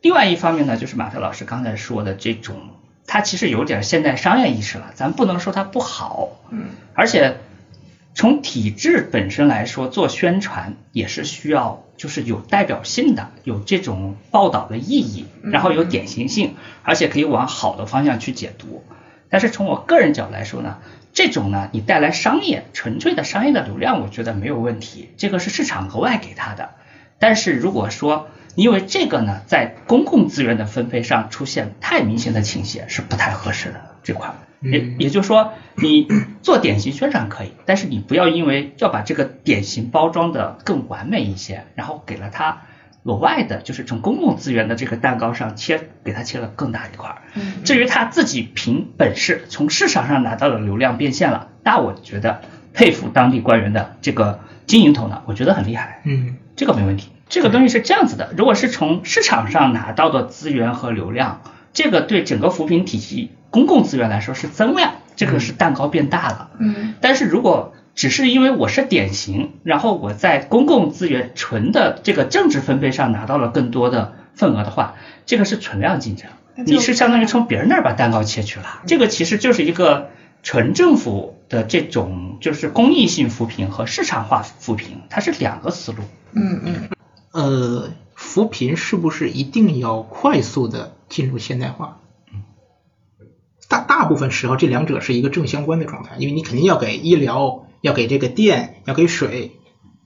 [0.02, 2.56] 另外一方面呢，就是马特老师刚才说的这种，
[3.08, 7.38] 它其实有点现代商业意识了，咱不能说它不好，嗯，而且
[8.20, 18.84] 从体制本身来说，做宣传也是需要就是有代表性的，有这种报道的意义，然后有典型性，而且可以往好的方向去解读。
[19.30, 20.80] 但是从我个人角度来说呢，
[21.14, 26.72] 这种呢，你带来商业纯粹的商业的流量，我觉得没有问题，这个是市场额外给他的。
[27.20, 34.34] 但是如果说因为这个呢，在公共资源的分配上出现太明显的倾斜，是不太合适的这块。
[34.62, 36.08] 也嗯也就是说，你
[36.42, 42.62] 做典型宣传可以，但是你不要因为要把这个典型包装的更完美一些，然后给了它
[43.04, 47.16] 额外的，就是从公共资源的这个蛋糕上切，给它切了更大一块
[47.64, 52.42] 至于他自己凭本事从市场上拿到的流量变现了，那我觉得
[52.74, 56.02] 佩服当地官员的这个经营头脑，我觉得很厉害。
[56.04, 57.10] 嗯这个没问题。
[57.30, 61.42] 这个东西是这样子的，如果是从市场上拿到的资源和流量，
[61.74, 66.52] 这个对整个扶贫体系公共资源来说是增量，这个是蛋糕变大了。
[66.60, 74.96] 嗯但是如果只是因为我是典型，然后我在公共资源纯的这个政治分配上拿到了更多的份额的话，
[75.26, 76.30] 这个是存量竞争，
[76.66, 78.84] 你是相当于从别人那儿把蛋糕切去了。
[78.88, 80.12] 这个其实就是一个
[80.44, 85.98] 纯政府的这种就是公益性扶贫和市场化扶贫，它是两个思路。
[86.32, 86.90] 嗯嗯，
[87.32, 91.99] 呃，扶贫是不是一定要快速的进入现代化？
[93.70, 99.52] 大大部分时候，这两者是一个正相关的状态，因为你肯定要给医疗，要给这个电，要给水，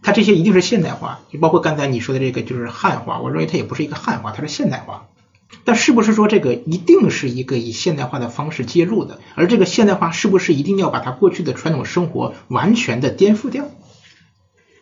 [0.04, 5.08] 它这些一定是现代化，就包括刚才你说的这个就是汉化，我认为它也不是一个汉化，它是现代化。
[5.64, 9.22] 但是不是说这个一定是一个以现代化的方式介入的？
[9.36, 13.66] 而这个现代化是不是一定要把它过去的传统生活完全的颠覆掉？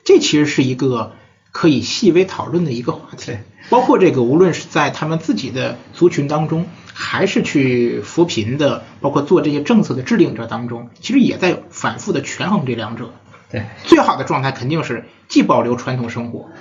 [0.04, 1.12] 这其实是一个
[1.52, 3.38] 可以细微讨论的一个话题。
[3.70, 6.66] 包括这个，无论是在他们自己的族群当中，
[7.02, 13.12] 还是去扶贫的，包括做这些政策的制定者当中，其实也在反复的权衡这两者。
[13.50, 16.52] 对，最好的状态肯定是既保留传统生活，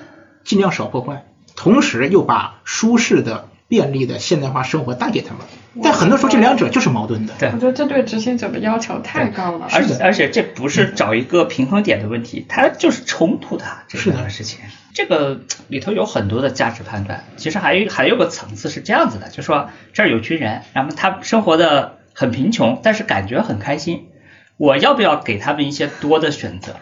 [0.43, 5.39] 尽量少破坏，同时又把舒适的、便利的现代化生活带给他们。
[5.83, 7.33] 但很多时候这两者就是矛盾的。
[7.39, 9.69] 对我觉得这对执行者的要求太高了。
[9.71, 14.59] 而且而且这不是找一个平衡点的问题，它就是冲突的这个事情。
[14.93, 24.09] 这个里头有很多的价值判断，其实还有还有个层次是这样子的，就说这儿有军人，然后他生活的很贫穷，但是感觉很开心，
[24.57, 26.75] 我要不要给他们一些多的选择？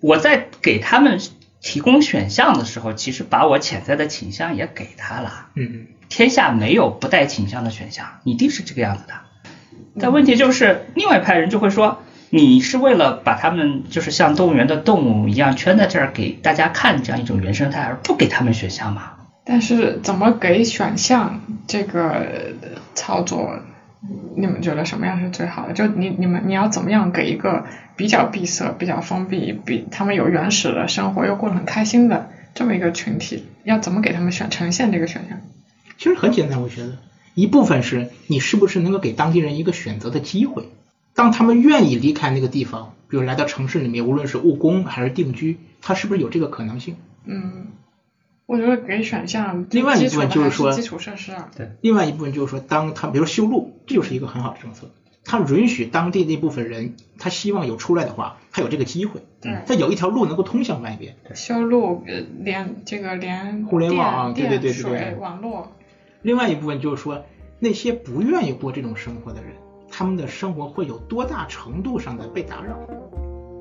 [0.00, 1.20] 我在给他们
[1.60, 5.46] 提供选项的时候，其实把我潜在的倾向也给他了。
[5.54, 9.14] 嗯，天下没有不带倾向的选项，一定是这个样子的。
[9.98, 19.12] 但问题就是，另外一派人就会说，你是为了把他们就是像动物园的动物一样圈在这儿给大家看这样一种原生态，而不给他们选项吗？
[19.46, 22.26] 但是怎么给选项这个
[22.94, 23.60] 操作，
[24.36, 25.72] 你们觉得什么样是最好的？
[25.72, 27.64] 就你你们你要怎么样给一个
[27.96, 35.38] 比较闭塞、比较封闭、比他们有原始的生活又过得很开心的这么一个群体，要怎么给他们选呈现这个选项？
[36.02, 36.98] 其实很简单，我觉得
[37.36, 40.68] 一部分是你是不是能够给当地人一个选择的机会，
[41.14, 46.96] 当他们愿意离开那个地方，比如来到城市里面，无论是务工还是定居，他是不是有这个可能性？
[47.24, 47.68] 嗯，
[48.46, 51.52] 我觉得给选项另外一部分就是说基础设施啊。
[51.56, 51.70] 对。
[51.82, 54.90] 另外一部分就是说，当他比如修路，这就是一个很好的政策，
[55.24, 59.56] 他允许当地那部分人，他希望有出来的话，他有这个机会，对。
[59.68, 61.14] 他有一条路能够通向外边。
[61.36, 65.14] 修路呃连这个连互联网啊对对对对对。
[65.14, 65.70] 网络，
[66.22, 67.20] 另外一部分就是说，
[67.58, 69.52] 那些不愿意过这种生活的人，
[69.88, 72.78] 他们的生活会有多大程度上的被打扰？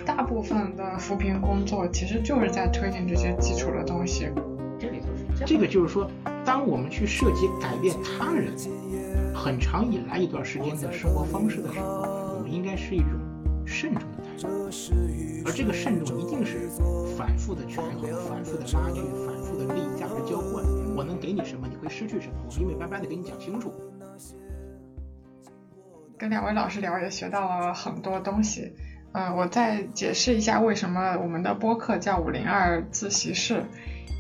[0.06, 4.30] 大部分的扶贫工作其实就是在推进这些基础的东西。
[4.80, 5.46] 这里头是这。
[5.46, 6.10] 这个就是说，
[6.44, 8.54] 当我们去涉及改变他人
[9.34, 12.02] 很长以来一段时间的生活方式的时候，
[12.36, 13.10] 我们应该是一种
[13.66, 14.48] 慎重的态度，
[15.46, 16.68] 而这个慎重一定是
[17.18, 20.64] 反复的权衡、反复的拉锯、反复的利益价值交换。
[20.96, 23.74] 我能给你什么，你会失去什么，我明明白白的给你讲清楚。
[26.18, 28.74] 跟两位老师聊也学到了很多东西。
[29.14, 33.64] 呃，我再解释一下为什么我们的播客叫五零二自习室，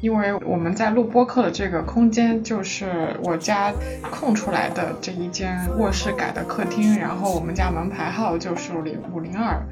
[0.01, 3.72] 因为我们在录播客的这个空间就是我家
[4.09, 9.65] 空出来的这一间卧室改的客厅，然后我们家门牌号就是五零五零二。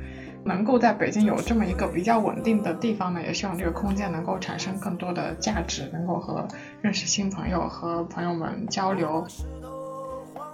[0.43, 6.47] 能够在北京有这么一个比较稳定的地方呢，也希望这个空间能够产生更多的价值，能够和
[6.81, 9.25] 认识新朋友和朋友们交流。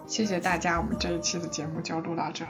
[0.08, 2.46] 谢谢大家，我们这一期的节目就录到这。